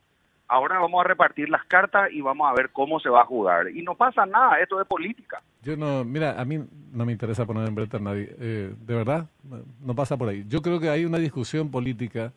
ahora 0.56 0.80
vamos 0.80 1.04
a 1.04 1.08
repartir 1.08 1.50
las 1.50 1.66
cartas 1.66 2.10
y 2.12 2.22
vamos 2.22 2.50
a 2.50 2.54
ver 2.54 2.70
cómo 2.72 3.00
se 3.00 3.10
va 3.10 3.22
a 3.22 3.26
jugar. 3.26 3.70
Y 3.70 3.82
no 3.82 3.96
pasa 3.96 4.26
nada, 4.26 4.60
esto 4.60 4.80
es 4.80 4.88
política. 4.88 5.42
Yo 5.62 5.76
no, 5.76 6.06
mira, 6.06 6.40
a 6.40 6.46
mí 6.46 6.64
no 6.94 7.06
me 7.06 7.12
interesa 7.12 7.46
poner 7.46 7.68
en 7.68 7.76
brete 7.76 7.98
a 7.98 8.00
nadie, 8.00 8.36
eh, 8.40 8.74
de 8.78 8.96
verdad, 8.96 9.28
no 9.82 9.96
pasa 9.96 10.16
por 10.18 10.30
ahí. 10.30 10.46
Yo 10.48 10.62
creo 10.62 10.80
que 10.80 10.90
hay 10.90 11.06
una 11.06 11.18
discusión 11.18 11.70
política 11.70 12.32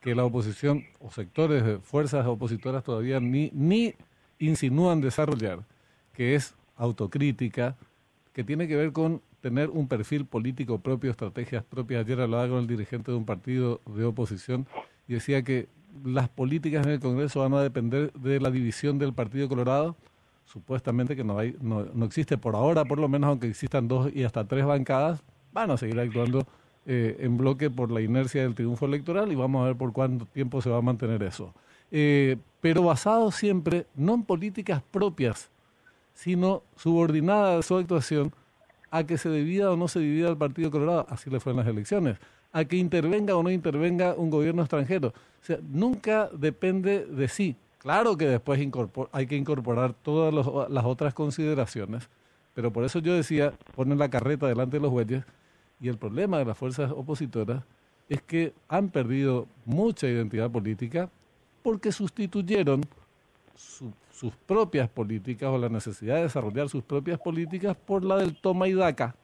que 0.00 0.14
la 0.14 0.24
oposición 0.24 0.84
o 1.00 1.10
sectores 1.10 1.62
fuerzas 1.82 2.26
opositoras 2.26 2.82
todavía 2.82 3.20
ni, 3.20 3.50
ni 3.52 3.94
insinúan 4.38 5.02
desarrollar, 5.02 5.58
que 6.14 6.34
es 6.34 6.56
autocrítica, 6.76 7.76
que 8.32 8.42
tiene 8.42 8.66
que 8.66 8.76
ver 8.76 8.92
con 8.92 9.20
tener 9.42 9.68
un 9.68 9.86
perfil 9.88 10.24
político 10.24 10.78
propio, 10.78 11.10
estrategias 11.10 11.62
propias. 11.64 12.06
Ayer 12.06 12.20
hablaba 12.20 12.48
con 12.48 12.58
el 12.58 12.66
dirigente 12.66 13.10
de 13.10 13.18
un 13.18 13.26
partido 13.26 13.80
de 13.86 14.04
oposición 14.04 14.66
y 15.06 15.14
decía 15.14 15.42
que 15.42 15.68
las 16.04 16.28
políticas 16.28 16.86
en 16.86 16.92
el 16.92 17.00
Congreso 17.00 17.40
van 17.40 17.54
a 17.54 17.62
depender 17.62 18.12
de 18.12 18.40
la 18.40 18.50
división 18.50 18.98
del 18.98 19.12
Partido 19.12 19.48
Colorado. 19.48 19.96
Supuestamente 20.44 21.14
que 21.14 21.22
no, 21.22 21.38
no, 21.60 21.84
no 21.94 22.04
existe 22.04 22.36
por 22.36 22.56
ahora, 22.56 22.84
por 22.84 22.98
lo 22.98 23.08
menos, 23.08 23.28
aunque 23.28 23.48
existan 23.48 23.86
dos 23.86 24.10
y 24.12 24.24
hasta 24.24 24.46
tres 24.46 24.64
bancadas, 24.64 25.22
van 25.52 25.70
a 25.70 25.76
seguir 25.76 25.98
actuando 26.00 26.46
eh, 26.86 27.18
en 27.20 27.36
bloque 27.36 27.70
por 27.70 27.90
la 27.90 28.00
inercia 28.00 28.42
del 28.42 28.54
triunfo 28.54 28.86
electoral 28.86 29.30
y 29.30 29.34
vamos 29.34 29.62
a 29.62 29.66
ver 29.66 29.76
por 29.76 29.92
cuánto 29.92 30.24
tiempo 30.26 30.62
se 30.62 30.70
va 30.70 30.78
a 30.78 30.82
mantener 30.82 31.22
eso. 31.22 31.54
Eh, 31.90 32.36
pero 32.60 32.82
basado 32.82 33.30
siempre 33.30 33.86
no 33.94 34.14
en 34.14 34.22
políticas 34.22 34.82
propias, 34.90 35.50
sino 36.14 36.62
subordinada 36.76 37.58
a 37.58 37.62
su 37.62 37.76
actuación 37.76 38.32
a 38.90 39.04
que 39.04 39.18
se 39.18 39.30
divida 39.30 39.70
o 39.70 39.76
no 39.76 39.88
se 39.88 40.00
divida 40.00 40.28
el 40.30 40.36
Partido 40.36 40.70
Colorado, 40.70 41.06
así 41.10 41.30
le 41.30 41.38
fue 41.38 41.52
en 41.52 41.58
las 41.58 41.66
elecciones, 41.66 42.18
a 42.52 42.64
que 42.64 42.76
intervenga 42.76 43.36
o 43.36 43.42
no 43.42 43.50
intervenga 43.50 44.14
un 44.14 44.30
gobierno 44.30 44.62
extranjero. 44.62 45.08
O 45.08 45.44
sea, 45.44 45.58
nunca 45.70 46.28
depende 46.32 47.06
de 47.06 47.28
sí. 47.28 47.56
Claro 47.78 48.16
que 48.16 48.26
después 48.26 48.60
hay 49.12 49.26
que 49.26 49.36
incorporar 49.36 49.94
todas 49.94 50.34
las 50.70 50.84
otras 50.84 51.14
consideraciones, 51.14 52.10
pero 52.52 52.70
por 52.72 52.84
eso 52.84 52.98
yo 52.98 53.14
decía, 53.14 53.54
ponen 53.74 53.98
la 53.98 54.10
carreta 54.10 54.46
delante 54.46 54.76
de 54.76 54.82
los 54.82 54.90
bueyes, 54.90 55.24
y 55.80 55.88
el 55.88 55.96
problema 55.96 56.38
de 56.38 56.44
las 56.44 56.58
fuerzas 56.58 56.90
opositoras 56.90 57.62
es 58.08 58.20
que 58.20 58.52
han 58.68 58.90
perdido 58.90 59.46
mucha 59.64 60.08
identidad 60.08 60.50
política 60.50 61.08
porque 61.62 61.90
sustituyeron 61.90 62.82
sus 63.54 64.34
propias 64.46 64.88
políticas 64.90 65.48
o 65.48 65.56
la 65.56 65.70
necesidad 65.70 66.16
de 66.16 66.22
desarrollar 66.22 66.68
sus 66.68 66.82
propias 66.82 67.18
políticas 67.18 67.74
por 67.74 68.04
la 68.04 68.16
del 68.18 68.36
toma 68.36 68.68
y 68.68 68.74
daca, 68.74 69.14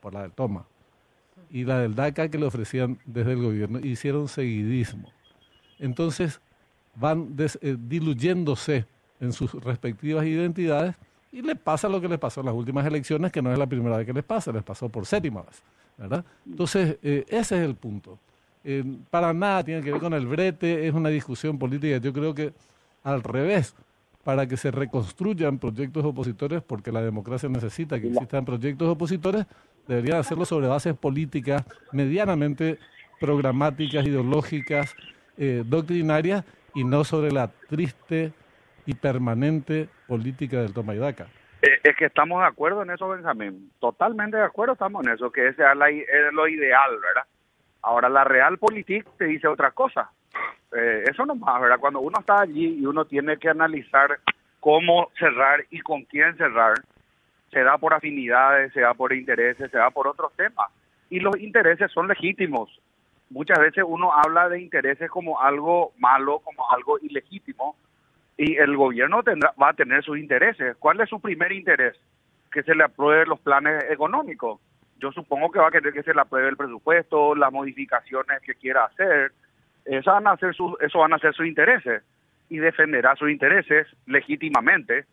por 0.00 0.12
la 0.12 0.22
del 0.22 0.32
toma, 0.32 0.66
y 1.50 1.64
la 1.64 1.80
del 1.80 1.94
daca 1.94 2.28
que 2.28 2.38
le 2.38 2.46
ofrecían 2.46 2.98
desde 3.04 3.32
el 3.32 3.42
gobierno, 3.42 3.80
hicieron 3.80 4.28
seguidismo. 4.28 5.10
Entonces 5.78 6.40
van 6.94 7.34
eh, 7.38 7.76
diluyéndose 7.78 8.86
en 9.20 9.32
sus 9.32 9.52
respectivas 9.52 10.24
identidades 10.24 10.94
y 11.32 11.42
les 11.42 11.58
pasa 11.58 11.88
lo 11.88 12.00
que 12.00 12.08
les 12.08 12.18
pasó 12.18 12.40
en 12.40 12.46
las 12.46 12.54
últimas 12.54 12.86
elecciones, 12.86 13.30
que 13.30 13.42
no 13.42 13.52
es 13.52 13.58
la 13.58 13.66
primera 13.66 13.96
vez 13.96 14.06
que 14.06 14.12
les 14.12 14.24
pasa, 14.24 14.52
les 14.52 14.62
pasó 14.62 14.88
por 14.88 15.06
séptima 15.06 15.42
vez. 15.42 15.62
¿verdad? 15.96 16.24
Entonces, 16.46 16.98
eh, 17.02 17.24
ese 17.28 17.56
es 17.56 17.62
el 17.62 17.74
punto. 17.74 18.18
Eh, 18.64 18.84
para 19.10 19.32
nada 19.32 19.62
tiene 19.64 19.82
que 19.82 19.92
ver 19.92 20.00
con 20.00 20.12
el 20.12 20.26
brete, 20.26 20.86
es 20.86 20.94
una 20.94 21.08
discusión 21.08 21.58
política. 21.58 21.98
Yo 21.98 22.12
creo 22.12 22.34
que 22.34 22.52
al 23.04 23.22
revés, 23.22 23.74
para 24.24 24.46
que 24.46 24.56
se 24.56 24.70
reconstruyan 24.70 25.58
proyectos 25.58 26.04
opositores, 26.04 26.62
porque 26.62 26.90
la 26.90 27.02
democracia 27.02 27.48
necesita 27.48 28.00
que 28.00 28.08
existan 28.08 28.44
proyectos 28.44 28.88
opositores, 28.88 29.46
deberían 29.86 30.18
hacerlo 30.18 30.44
sobre 30.44 30.68
bases 30.68 30.94
políticas 30.94 31.64
medianamente 31.92 32.78
programáticas, 33.20 34.06
ideológicas, 34.06 34.96
eh, 35.36 35.62
doctrinarias, 35.66 36.44
y 36.74 36.84
no 36.84 37.04
sobre 37.04 37.32
la 37.32 37.48
triste 37.68 38.32
y 38.86 38.94
permanente 38.94 39.88
política 40.06 40.60
del 40.60 40.72
toma 40.72 40.94
y 40.94 40.98
daca. 40.98 41.26
Eh, 41.62 41.78
es 41.82 41.96
que 41.96 42.06
estamos 42.06 42.40
de 42.40 42.46
acuerdo 42.46 42.82
en 42.82 42.90
eso, 42.90 43.08
Benjamín. 43.08 43.70
Totalmente 43.78 44.36
de 44.36 44.44
acuerdo 44.44 44.74
estamos 44.74 45.04
en 45.06 45.12
eso, 45.12 45.30
que 45.30 45.48
ese 45.48 45.62
es, 45.62 46.32
lo 46.32 46.48
ideal, 46.48 46.90
¿verdad? 47.00 47.24
Ahora, 47.82 48.08
la 48.08 48.24
realpolitik 48.24 49.06
te 49.18 49.26
dice 49.26 49.48
otra 49.48 49.70
cosa. 49.72 50.10
Eh, 50.76 51.04
eso 51.10 51.26
más, 51.26 51.60
¿verdad? 51.60 51.78
Cuando 51.78 52.00
uno 52.00 52.20
está 52.20 52.42
allí 52.42 52.78
y 52.80 52.86
uno 52.86 53.04
tiene 53.04 53.36
que 53.36 53.48
analizar 53.48 54.20
cómo 54.60 55.10
cerrar 55.18 55.64
y 55.70 55.80
con 55.80 56.04
quién 56.04 56.36
cerrar, 56.36 56.74
se 57.50 57.60
da 57.62 57.78
por 57.78 57.94
afinidades, 57.94 58.72
se 58.72 58.80
da 58.80 58.94
por 58.94 59.12
intereses, 59.12 59.70
se 59.70 59.78
da 59.78 59.90
por 59.90 60.06
otros 60.06 60.32
temas. 60.36 60.70
Y 61.08 61.20
los 61.20 61.36
intereses 61.38 61.90
son 61.92 62.08
legítimos. 62.08 62.80
Muchas 63.30 63.58
veces 63.58 63.84
uno 63.86 64.12
habla 64.12 64.48
de 64.48 64.60
intereses 64.60 65.10
como 65.10 65.40
algo 65.40 65.92
malo, 65.98 66.40
como 66.40 66.70
algo 66.70 66.98
ilegítimo, 67.00 67.76
y 68.36 68.56
el 68.56 68.76
gobierno 68.76 69.22
tendrá, 69.22 69.52
va 69.60 69.70
a 69.70 69.74
tener 69.74 70.02
sus 70.02 70.18
intereses. 70.18 70.76
¿Cuál 70.78 71.00
es 71.00 71.08
su 71.08 71.20
primer 71.20 71.52
interés? 71.52 71.96
Que 72.50 72.62
se 72.62 72.74
le 72.74 72.84
aprueben 72.84 73.28
los 73.28 73.40
planes 73.40 73.84
económicos. 73.90 74.60
Yo 74.98 75.12
supongo 75.12 75.50
que 75.50 75.58
va 75.58 75.68
a 75.68 75.70
querer 75.70 75.92
que 75.92 76.02
se 76.02 76.14
le 76.14 76.20
apruebe 76.20 76.48
el 76.48 76.56
presupuesto, 76.56 77.34
las 77.34 77.52
modificaciones 77.52 78.40
que 78.42 78.54
quiera 78.54 78.84
hacer. 78.84 79.32
Eso 79.84 80.10
van 80.10 80.26
a 80.26 80.36
ser 80.36 80.54
sus, 80.54 80.72
eso 80.80 80.98
van 80.98 81.12
a 81.12 81.18
ser 81.18 81.34
sus 81.34 81.46
intereses 81.46 82.02
y 82.48 82.58
defenderá 82.58 83.14
sus 83.16 83.30
intereses 83.30 83.86
legítimamente 84.06 85.04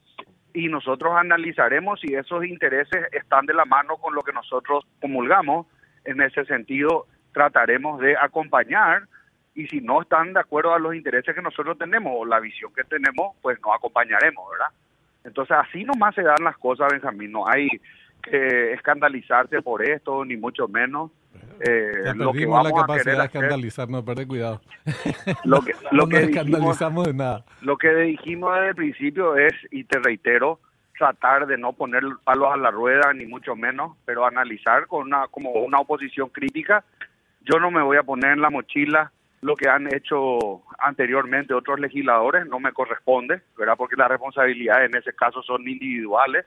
y 0.54 0.68
nosotros 0.68 1.14
analizaremos 1.16 2.00
si 2.00 2.14
esos 2.14 2.46
intereses 2.46 3.06
están 3.12 3.46
de 3.46 3.54
la 3.54 3.66
mano 3.66 3.98
con 3.98 4.16
lo 4.16 4.22
que 4.22 4.34
nosotros 4.34 4.86
comulgamos. 5.02 5.68
En 6.04 6.22
ese 6.22 6.46
sentido, 6.46 7.06
trataremos 7.34 8.00
de 8.00 8.16
acompañar 8.18 9.04
y 9.54 9.68
si 9.68 9.82
no 9.82 10.02
están 10.02 10.34
de 10.34 10.40
acuerdo 10.40 10.74
a 10.74 10.80
los 10.80 10.96
intereses 10.96 11.36
que 11.36 11.42
nosotros 11.42 11.78
tenemos 11.78 12.14
o 12.16 12.26
la 12.26 12.40
visión 12.40 12.74
que 12.74 12.84
tenemos, 12.84 13.36
pues 13.42 13.60
nos 13.62 13.76
acompañaremos, 13.76 14.50
¿verdad? 14.52 14.72
Entonces 15.24 15.58
así 15.58 15.84
nomás 15.84 16.16
se 16.16 16.22
dan 16.22 16.44
las 16.44 16.58
cosas, 16.58 16.88
Benjamín, 16.92 17.32
no 17.32 17.48
hay 17.48 17.68
que 18.22 18.74
escandalizarse 18.74 19.62
por 19.62 19.84
esto, 19.84 20.24
ni 20.26 20.38
mucho 20.38 20.68
menos. 20.68 21.12
Eh, 21.60 22.14
lo 22.16 22.32
que 22.34 22.46
vamos 22.46 22.72
la 22.72 22.82
capacidad 22.82 23.16
a 23.16 23.20
de 23.20 23.26
escandalizarnos, 23.26 24.04
pero 24.04 24.28
cuidado. 24.28 24.62
Lo 25.44 25.62
que, 25.62 25.74
lo 25.92 26.04
no 26.04 26.10
que 26.10 26.24
escandalizamos 26.24 27.08
de 27.08 27.14
nada. 27.14 27.46
Lo 27.62 27.78
que 27.78 27.94
dijimos 27.94 28.54
desde 28.56 28.70
el 28.70 28.76
principio 28.76 29.36
es, 29.36 29.54
y 29.72 29.84
te 29.84 30.00
reitero, 30.00 30.60
tratar 30.98 31.48
de 31.48 31.58
no 31.58 31.74
poner 31.74 32.04
palos 32.24 32.52
a 32.52 32.58
la 32.58 32.72
rueda, 32.72 33.14
ni 33.14 33.26
mucho 33.26 33.56
menos, 33.56 33.96
pero 34.06 34.26
analizar 34.26 34.88
con 34.88 35.08
una, 35.08 35.28
como 35.28 35.52
una 35.52 35.80
oposición 35.80 36.30
crítica. 36.30 36.84
Yo 37.42 37.60
no 37.60 37.72
me 37.72 37.82
voy 37.82 37.98
a 37.98 38.04
poner 38.04 38.32
en 38.32 38.42
la 38.42 38.50
mochila 38.50 39.12
lo 39.42 39.56
que 39.56 39.70
han 39.70 39.94
hecho 39.94 40.64
anteriormente 40.80 41.54
otros 41.54 41.80
legisladores 41.80 42.48
no 42.48 42.60
me 42.60 42.74
corresponde, 42.74 43.42
¿verdad? 43.58 43.76
Porque 43.78 43.96
las 43.96 44.10
responsabilidades 44.10 44.90
en 44.90 44.98
ese 44.98 45.14
caso 45.14 45.44
son 45.44 45.68
individuales, 45.68 46.46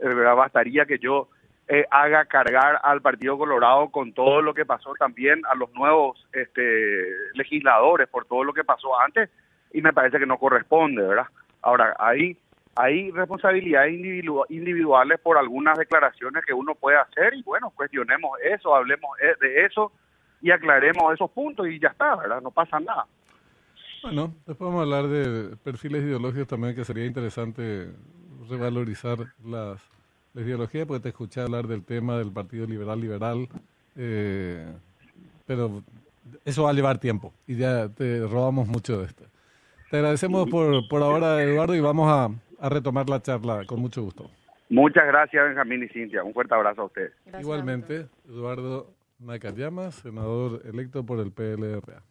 eh, 0.00 0.08
¿verdad? 0.08 0.34
Bastaría 0.34 0.84
que 0.84 0.98
yo 0.98 1.28
eh, 1.66 1.86
haga 1.90 2.26
cargar 2.26 2.78
al 2.82 3.00
Partido 3.00 3.38
Colorado 3.38 3.88
con 3.88 4.12
todo 4.12 4.42
lo 4.42 4.52
que 4.52 4.66
pasó 4.66 4.92
también 4.98 5.40
a 5.50 5.54
los 5.54 5.72
nuevos 5.72 6.26
este, 6.32 7.06
legisladores 7.34 8.06
por 8.08 8.26
todo 8.26 8.44
lo 8.44 8.52
que 8.52 8.64
pasó 8.64 9.00
antes 9.00 9.30
y 9.72 9.80
me 9.80 9.92
parece 9.92 10.18
que 10.18 10.26
no 10.26 10.38
corresponde, 10.38 11.02
¿verdad? 11.02 11.26
Ahora, 11.62 11.96
hay, 11.98 12.36
hay 12.76 13.10
responsabilidades 13.10 13.94
individuales 13.94 15.18
por 15.20 15.38
algunas 15.38 15.78
declaraciones 15.78 16.44
que 16.44 16.52
uno 16.52 16.74
puede 16.74 16.98
hacer 16.98 17.32
y 17.32 17.42
bueno, 17.42 17.70
cuestionemos 17.70 18.38
eso, 18.42 18.76
hablemos 18.76 19.10
eh, 19.22 19.34
de 19.40 19.64
eso 19.64 19.90
y 20.42 20.50
aclaremos 20.50 21.14
esos 21.14 21.30
puntos 21.30 21.66
y 21.68 21.80
ya 21.80 21.88
está, 21.88 22.14
¿verdad? 22.16 22.42
No 22.42 22.50
pasa 22.50 22.78
nada. 22.78 23.06
Bueno, 24.02 24.34
después 24.46 24.68
vamos 24.70 24.80
a 24.80 24.82
hablar 24.82 25.08
de 25.08 25.56
perfiles 25.56 26.02
ideológicos 26.02 26.46
también, 26.46 26.74
que 26.74 26.84
sería 26.84 27.06
interesante 27.06 27.88
revalorizar 28.50 29.16
las, 29.42 29.82
ideologías, 30.34 30.86
porque 30.86 31.02
te 31.02 31.08
escuché 31.10 31.40
hablar 31.40 31.66
del 31.66 31.84
tema 31.84 32.18
del 32.18 32.32
Partido 32.32 32.66
Liberal 32.66 33.00
Liberal, 33.00 33.48
eh, 33.96 34.66
pero 35.46 35.82
eso 36.44 36.64
va 36.64 36.70
a 36.70 36.74
llevar 36.74 36.98
tiempo 36.98 37.32
y 37.46 37.56
ya 37.56 37.88
te 37.88 38.20
robamos 38.26 38.68
mucho 38.68 38.98
de 38.98 39.06
esto. 39.06 39.24
Te 39.90 39.98
agradecemos 39.98 40.48
por, 40.48 40.88
por 40.88 41.02
ahora, 41.02 41.42
Eduardo, 41.42 41.74
y 41.74 41.80
vamos 41.80 42.10
a, 42.10 42.30
a 42.64 42.68
retomar 42.68 43.08
la 43.08 43.20
charla 43.20 43.64
con 43.66 43.80
mucho 43.80 44.02
gusto. 44.02 44.30
Muchas 44.68 45.06
gracias, 45.06 45.44
Benjamín 45.44 45.84
y 45.84 45.88
Cintia. 45.88 46.24
Un 46.24 46.32
fuerte 46.32 46.54
abrazo 46.54 46.82
a 46.82 46.84
ustedes. 46.86 47.12
Igualmente, 47.38 48.06
Eduardo 48.26 48.90
Nakayama, 49.20 49.90
senador 49.92 50.62
electo 50.64 51.04
por 51.04 51.20
el 51.20 51.30
PLRA. 51.30 52.02